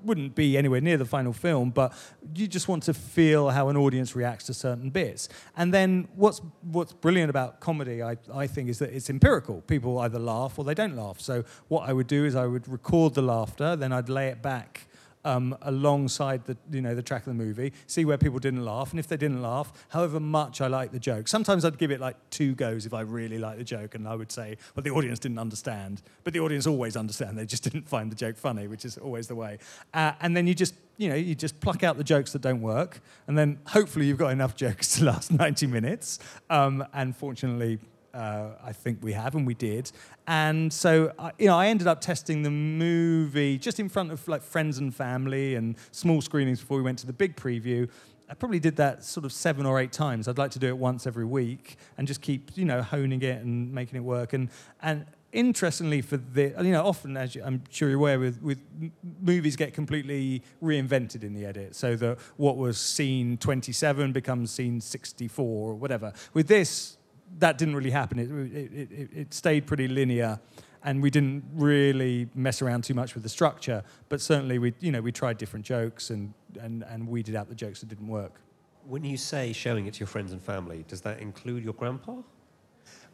wouldn't 0.03 0.35
be 0.35 0.57
anywhere 0.57 0.81
near 0.81 0.97
the 0.97 1.05
final 1.05 1.33
film 1.33 1.71
but 1.71 1.93
you 2.35 2.47
just 2.47 2.69
want 2.69 2.83
to 2.85 2.95
feel 2.95 3.51
how 3.51 3.69
an 3.69 3.77
audience 3.77 4.17
reacts 4.17 4.47
to 4.47 4.55
certain 4.55 4.91
bits. 4.91 5.29
And 5.57 5.73
then 5.75 6.09
what's 6.17 6.41
what's 6.63 6.93
brilliant 6.93 7.31
about 7.31 7.61
comedy 7.61 8.03
I, 8.03 8.17
I 8.33 8.47
think 8.47 8.69
is 8.69 8.79
that 8.79 8.93
it's 8.93 9.11
empirical. 9.11 9.61
People 9.63 9.99
either 9.99 10.19
laugh 10.19 10.59
or 10.59 10.65
they 10.65 10.75
don't 10.75 10.97
laugh. 10.97 11.21
So 11.21 11.45
what 11.69 11.89
I 11.89 11.93
would 11.93 12.07
do 12.07 12.25
is 12.25 12.35
I 12.35 12.47
would 12.47 12.67
record 12.69 13.15
the 13.15 13.23
laughter 13.23 13.77
then 13.77 13.93
I'd 13.93 14.09
lay 14.09 14.29
it 14.29 14.43
back 14.43 14.89
um, 15.27 15.59
alongside 15.63 16.45
the 16.45 16.57
you 16.71 16.81
know 16.81 16.95
the 16.95 17.03
track 17.03 17.27
of 17.27 17.37
the 17.37 17.45
movie, 17.45 17.73
see 17.87 18.05
where 18.05 18.17
people 18.17 18.39
didn't 18.39 18.65
laugh, 18.65 18.93
and 18.93 19.01
if 19.01 19.09
they 19.09 19.17
didn't 19.17 19.43
laugh, 19.43 19.73
however 19.89 20.21
much 20.21 20.61
I 20.61 20.69
like 20.69 20.93
the 20.93 21.01
joke. 21.01 21.27
Sometimes 21.27 21.65
I'd 21.65 21.79
give 21.79 21.91
it 21.91 22.01
like 22.01 22.17
two 22.31 22.55
goes 22.55 22.87
if 22.87 22.95
I 22.95 23.01
really 23.01 23.39
like 23.39 23.59
the 23.59 23.65
joke, 23.65 23.97
and 23.97 24.07
I 24.09 24.15
would 24.15 24.31
say, 24.31 24.57
"But 24.75 24.85
the 24.85 24.91
audience 24.91 25.19
didn't 25.19 25.41
understand." 25.41 26.01
But 26.23 26.33
the 26.33 26.41
audience 26.41 26.67
always 26.67 26.97
understand; 26.97 27.37
they 27.37 27.45
just 27.45 27.65
didn't 27.69 27.89
find 27.89 28.11
the 28.11 28.17
joke 28.17 28.37
funny, 28.37 28.69
which 28.69 28.85
is 28.85 28.97
always 28.99 29.27
the 29.27 29.35
way. 29.35 29.59
Uh, 29.93 30.13
and 30.21 30.37
then 30.37 30.47
you 30.47 30.55
just 30.55 30.75
you 30.97 31.09
know 31.09 31.17
you 31.17 31.35
just 31.35 31.61
pluck 31.61 31.83
out 31.83 31.97
the 31.97 32.05
jokes 32.05 32.33
that 32.33 32.41
don't 32.41 32.63
work, 32.63 33.01
and 33.27 33.37
then 33.37 33.59
hopefully 33.67 34.07
you've 34.07 34.19
got 34.19 34.31
enough 34.31 34.55
jokes 34.55 34.97
to 34.97 35.05
last 35.05 35.33
90 35.47 35.67
minutes. 35.67 36.21
Um, 36.49 36.85
and 36.95 37.17
fortunately, 37.17 37.81
uh, 38.17 38.57
I 38.65 38.73
think 38.73 39.03
we 39.03 39.13
have, 39.13 39.35
and 39.35 39.47
we 39.47 39.55
did. 39.55 39.93
And 40.27 40.73
so, 40.73 41.13
uh, 41.19 41.31
you 41.39 41.47
know, 41.47 41.57
I 41.57 41.67
ended 41.67 41.87
up 41.87 42.01
testing 42.01 42.43
the 42.43 42.51
movie 42.51 43.59
just 43.59 43.79
in 43.79 43.89
front 43.89 44.11
of 44.11 44.27
like 44.27 44.43
friends 44.43 44.79
and 44.79 44.95
family 44.95 45.55
and 45.55 45.77
small 45.91 46.21
screenings 46.23 46.61
before 46.61 46.79
we 46.79 46.83
went 46.83 46.99
to 47.01 47.07
the 47.07 47.13
big 47.13 47.37
preview. 47.37 47.89
I 48.29 48.35
probably 48.35 48.59
did 48.59 48.77
that 48.77 49.05
sort 49.05 49.25
of 49.25 49.33
seven 49.33 49.67
or 49.67 49.79
eight 49.79 49.93
times. 49.93 50.27
I'd 50.27 50.39
like 50.39 50.51
to 50.53 50.59
do 50.59 50.67
it 50.67 50.79
once 50.79 51.07
every 51.07 51.25
week 51.25 51.77
and 51.97 52.09
just 52.09 52.23
keep, 52.23 52.51
you 52.57 52.65
know, 52.65 52.83
honing 52.83 53.23
it 53.23 53.43
and 53.43 53.73
making 53.73 53.97
it 53.97 54.03
work. 54.03 54.33
And 54.33 54.49
and 54.83 55.07
interestingly, 55.33 56.01
for 56.01 56.17
the, 56.17 56.55
you 56.61 56.73
know, 56.73 56.85
often 56.85 57.17
as 57.17 57.35
you, 57.35 57.45
I'm 57.45 57.63
sure 57.71 57.89
you're 57.89 57.99
aware, 57.99 58.19
with 58.19 58.43
with 58.43 58.59
movies 59.23 59.55
get 59.55 59.75
completely 59.75 60.43
reinvented 60.63 61.23
in 61.23 61.35
the 61.35 61.45
edit, 61.45 61.77
so 61.77 61.95
that 61.97 62.19
what 62.37 62.57
was 62.57 62.79
scene 62.79 63.37
27 63.37 64.13
becomes 64.13 64.51
scene 64.51 64.81
64 64.81 65.45
or 65.45 65.75
whatever. 65.75 66.13
With 66.33 66.49
this, 66.49 66.97
that 67.39 67.59
didn't 67.59 67.77
really 67.77 67.91
happen. 67.91 68.19
It, 68.19 68.31
it, 68.31 68.93
it, 68.93 69.11
it, 69.13 69.35
stayed 69.35 69.67
pretty 69.67 69.89
linear, 69.89 70.41
and 70.85 71.03
we 71.03 71.11
didn't 71.11 71.45
really 71.55 72.29
mess 72.35 72.63
around 72.63 72.85
too 72.85 72.95
much 72.95 73.15
with 73.15 73.23
the 73.23 73.29
structure. 73.29 73.83
But 74.09 74.21
certainly, 74.21 74.59
we 74.59 74.75
you 74.81 74.93
know 74.93 75.01
we 75.01 75.13
tried 75.13 75.39
different 75.39 75.65
jokes 75.65 76.11
and 76.11 76.33
and 76.61 76.85
and 76.89 77.09
weeded 77.09 77.35
out 77.35 77.49
the 77.49 77.55
jokes 77.55 77.81
that 77.81 77.89
didn't 77.89 78.09
work. 78.09 78.41
When 78.87 79.05
you 79.05 79.17
say 79.17 79.53
showing 79.53 79.87
it 79.87 79.95
to 79.95 80.01
your 80.01 80.07
friends 80.07 80.33
and 80.33 80.41
family, 80.41 80.85
does 80.87 81.01
that 81.03 81.21
include 81.21 81.65
your 81.65 81.75
grandpa? 81.75 82.17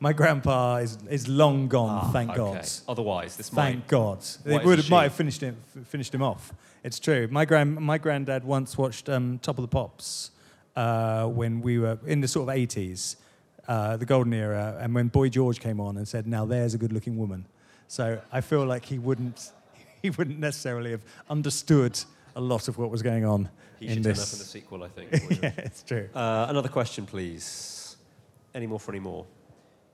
My 0.00 0.12
grandpa 0.12 0.76
is, 0.76 0.98
is 1.08 1.28
long 1.28 1.68
gone, 1.68 2.00
ah, 2.02 2.10
thank 2.10 2.30
okay. 2.30 2.38
God. 2.38 2.68
Otherwise, 2.88 3.36
this 3.36 3.52
might. 3.52 3.62
thank 3.62 3.76
might, 3.76 3.88
God. 3.88 4.18
It 4.44 4.64
would 4.64 4.78
have, 4.78 4.90
might 4.90 5.04
have 5.04 5.14
finished 5.14 5.40
him, 5.40 5.56
finished 5.84 6.12
him 6.12 6.22
off. 6.22 6.52
It's 6.82 6.98
true. 6.98 7.28
My 7.30 7.44
grand 7.44 7.76
my 7.76 7.98
granddad 7.98 8.42
once 8.44 8.76
watched 8.76 9.08
um, 9.08 9.38
Top 9.38 9.58
of 9.58 9.62
the 9.62 9.68
Pops 9.68 10.32
uh, 10.74 11.26
when 11.26 11.60
we 11.60 11.78
were 11.78 11.98
in 12.04 12.20
the 12.20 12.28
sort 12.28 12.48
of 12.48 12.54
80s 12.54 13.16
uh, 13.68 13.96
the 13.96 14.06
golden 14.06 14.32
era, 14.32 14.76
and 14.80 14.94
when 14.94 15.08
Boy 15.08 15.28
George 15.28 15.60
came 15.60 15.80
on 15.80 15.96
and 15.96 16.06
said, 16.06 16.26
"Now 16.26 16.44
there's 16.44 16.74
a 16.74 16.78
good-looking 16.78 17.16
woman," 17.16 17.46
so 17.88 18.20
I 18.32 18.40
feel 18.40 18.64
like 18.64 18.84
he 18.84 18.98
wouldn't 18.98 19.52
he 20.02 20.10
wouldn't 20.10 20.38
necessarily 20.38 20.90
have 20.90 21.02
understood 21.30 21.98
a 22.34 22.40
lot 22.40 22.68
of 22.68 22.78
what 22.78 22.90
was 22.90 23.02
going 23.02 23.24
on 23.24 23.48
he 23.78 23.88
in 23.88 23.94
should 23.94 24.04
this. 24.04 24.18
turn 24.18 24.22
up 24.24 24.32
in 24.32 24.38
the 24.38 24.44
sequel, 24.44 24.84
I 24.84 24.88
think. 24.88 25.40
yeah, 25.42 25.52
it's 25.58 25.82
true. 25.82 26.08
Uh, 26.14 26.46
another 26.48 26.68
question, 26.68 27.04
please. 27.06 27.96
Any 28.54 28.66
more 28.66 28.80
for 28.80 28.92
any 28.92 29.00
more? 29.00 29.26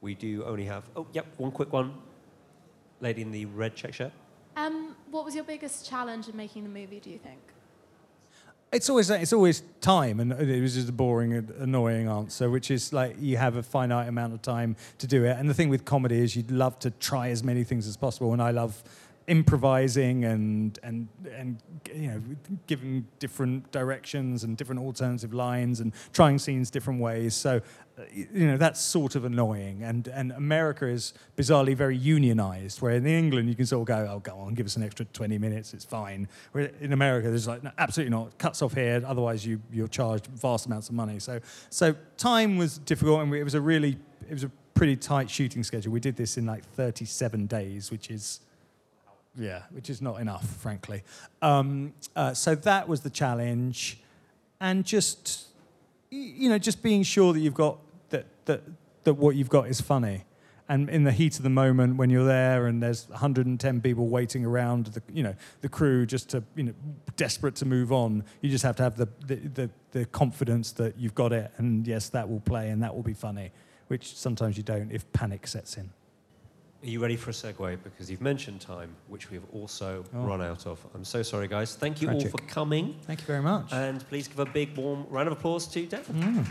We 0.00 0.14
do 0.14 0.44
only 0.44 0.64
have. 0.64 0.84
Oh, 0.96 1.06
yep, 1.12 1.26
one 1.36 1.50
quick 1.50 1.72
one. 1.72 1.94
Lady 3.00 3.22
in 3.22 3.30
the 3.30 3.46
red 3.46 3.74
check 3.76 3.94
shirt. 3.94 4.12
Um, 4.56 4.96
what 5.10 5.24
was 5.24 5.34
your 5.34 5.44
biggest 5.44 5.88
challenge 5.88 6.28
in 6.28 6.36
making 6.36 6.64
the 6.64 6.68
movie? 6.68 7.00
Do 7.00 7.10
you 7.10 7.18
think? 7.18 7.38
It's 8.70 8.90
always 8.90 9.08
it's 9.08 9.32
always 9.32 9.62
time, 9.80 10.20
and 10.20 10.32
it 10.32 10.60
was 10.60 10.74
just 10.74 10.90
a 10.90 10.92
boring, 10.92 11.32
annoying 11.58 12.06
answer, 12.06 12.50
which 12.50 12.70
is 12.70 12.92
like 12.92 13.16
you 13.18 13.38
have 13.38 13.56
a 13.56 13.62
finite 13.62 14.08
amount 14.08 14.34
of 14.34 14.42
time 14.42 14.76
to 14.98 15.06
do 15.06 15.24
it. 15.24 15.38
And 15.38 15.48
the 15.48 15.54
thing 15.54 15.70
with 15.70 15.86
comedy 15.86 16.20
is 16.20 16.36
you'd 16.36 16.50
love 16.50 16.78
to 16.80 16.90
try 16.90 17.30
as 17.30 17.42
many 17.42 17.64
things 17.64 17.86
as 17.86 17.96
possible, 17.96 18.34
and 18.34 18.42
I 18.42 18.50
love 18.50 18.82
improvising 19.28 20.24
and 20.24 20.78
and 20.82 21.06
and 21.36 21.62
you 21.94 22.08
know 22.08 22.22
giving 22.66 23.06
different 23.18 23.70
directions 23.70 24.42
and 24.42 24.56
different 24.56 24.80
alternative 24.80 25.34
lines 25.34 25.80
and 25.80 25.92
trying 26.12 26.38
scenes 26.38 26.70
different 26.70 27.00
ways. 27.00 27.34
So 27.34 27.60
you 28.12 28.46
know 28.46 28.56
that's 28.56 28.80
sort 28.80 29.14
of 29.14 29.24
annoying. 29.24 29.82
And 29.82 30.08
and 30.08 30.32
America 30.32 30.86
is 30.86 31.12
bizarrely 31.36 31.76
very 31.76 31.96
unionized 31.96 32.80
where 32.80 32.92
in 32.92 33.06
England 33.06 33.48
you 33.48 33.54
can 33.54 33.66
sort 33.66 33.82
of 33.82 33.86
go 33.86 34.10
oh 34.10 34.18
go 34.20 34.38
on 34.38 34.54
give 34.54 34.66
us 34.66 34.76
an 34.76 34.82
extra 34.82 35.04
20 35.04 35.38
minutes 35.38 35.74
it's 35.74 35.84
fine. 35.84 36.26
Where 36.52 36.70
in 36.80 36.92
America 36.92 37.28
there's 37.28 37.46
like 37.46 37.62
no, 37.62 37.70
absolutely 37.78 38.10
not 38.10 38.36
cuts 38.38 38.62
off 38.62 38.74
here 38.74 39.02
otherwise 39.06 39.44
you 39.44 39.60
you're 39.70 39.88
charged 39.88 40.26
vast 40.28 40.66
amounts 40.66 40.88
of 40.88 40.94
money. 40.94 41.18
So 41.18 41.40
so 41.68 41.94
time 42.16 42.56
was 42.56 42.78
difficult 42.78 43.20
and 43.20 43.34
it 43.34 43.44
was 43.44 43.54
a 43.54 43.60
really 43.60 43.98
it 44.28 44.32
was 44.32 44.44
a 44.44 44.50
pretty 44.74 44.96
tight 44.96 45.28
shooting 45.28 45.62
schedule. 45.64 45.92
We 45.92 46.00
did 46.00 46.16
this 46.16 46.38
in 46.38 46.46
like 46.46 46.64
37 46.64 47.46
days 47.46 47.90
which 47.90 48.10
is 48.10 48.40
yeah, 49.38 49.62
which 49.70 49.88
is 49.88 50.02
not 50.02 50.20
enough, 50.20 50.44
frankly. 50.44 51.04
Um, 51.40 51.94
uh, 52.16 52.34
so 52.34 52.54
that 52.54 52.88
was 52.88 53.02
the 53.02 53.10
challenge, 53.10 54.00
and 54.60 54.84
just 54.84 55.46
you 56.10 56.48
know, 56.48 56.58
just 56.58 56.82
being 56.82 57.02
sure 57.02 57.32
that 57.32 57.40
you've 57.40 57.54
got 57.54 57.78
that 58.10 58.26
that 58.46 58.62
that 59.04 59.14
what 59.14 59.36
you've 59.36 59.48
got 59.48 59.68
is 59.68 59.80
funny. 59.80 60.24
And 60.70 60.90
in 60.90 61.04
the 61.04 61.12
heat 61.12 61.38
of 61.38 61.44
the 61.44 61.50
moment, 61.50 61.96
when 61.96 62.10
you're 62.10 62.26
there 62.26 62.66
and 62.66 62.82
there's 62.82 63.08
110 63.08 63.80
people 63.80 64.08
waiting 64.08 64.44
around, 64.44 64.86
the 64.86 65.02
you 65.12 65.22
know 65.22 65.34
the 65.60 65.68
crew 65.68 66.04
just 66.04 66.28
to 66.30 66.42
you 66.56 66.64
know 66.64 66.74
desperate 67.16 67.54
to 67.56 67.64
move 67.64 67.92
on, 67.92 68.24
you 68.42 68.50
just 68.50 68.64
have 68.64 68.76
to 68.76 68.82
have 68.82 68.96
the 68.96 69.08
the, 69.26 69.36
the, 69.36 69.70
the 69.92 70.04
confidence 70.06 70.72
that 70.72 70.98
you've 70.98 71.14
got 71.14 71.32
it, 71.32 71.52
and 71.58 71.86
yes, 71.86 72.08
that 72.10 72.28
will 72.28 72.40
play 72.40 72.70
and 72.70 72.82
that 72.82 72.94
will 72.94 73.02
be 73.02 73.14
funny, 73.14 73.52
which 73.86 74.16
sometimes 74.16 74.56
you 74.56 74.62
don't 74.62 74.92
if 74.92 75.10
panic 75.12 75.46
sets 75.46 75.76
in. 75.76 75.90
Are 76.82 76.86
you 76.86 77.00
ready 77.00 77.16
for 77.16 77.30
a 77.30 77.32
segue? 77.32 77.78
Because 77.82 78.08
you've 78.08 78.20
mentioned 78.20 78.60
time, 78.60 78.94
which 79.08 79.30
we 79.30 79.34
have 79.36 79.44
also 79.52 80.04
Oh. 80.14 80.20
run 80.20 80.40
out 80.40 80.64
of. 80.66 80.78
I'm 80.94 81.04
so 81.04 81.22
sorry, 81.24 81.48
guys. 81.48 81.74
Thank 81.74 82.00
you 82.00 82.06
Tragic. 82.08 82.32
all 82.32 82.38
for 82.38 82.44
coming. 82.46 82.94
Thank 83.02 83.20
you 83.20 83.26
very 83.26 83.42
much. 83.42 83.72
And 83.72 84.06
please 84.08 84.28
give 84.28 84.38
a 84.38 84.46
big 84.46 84.76
warm 84.76 85.04
round 85.10 85.26
of 85.26 85.32
applause 85.32 85.66
to 85.68 85.86
Devon. 85.86 86.22
Mm. 86.22 86.44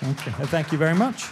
Thank 0.00 0.26
you. 0.26 0.32
Thank 0.46 0.72
you 0.72 0.78
very 0.78 0.94
much. 0.94 1.22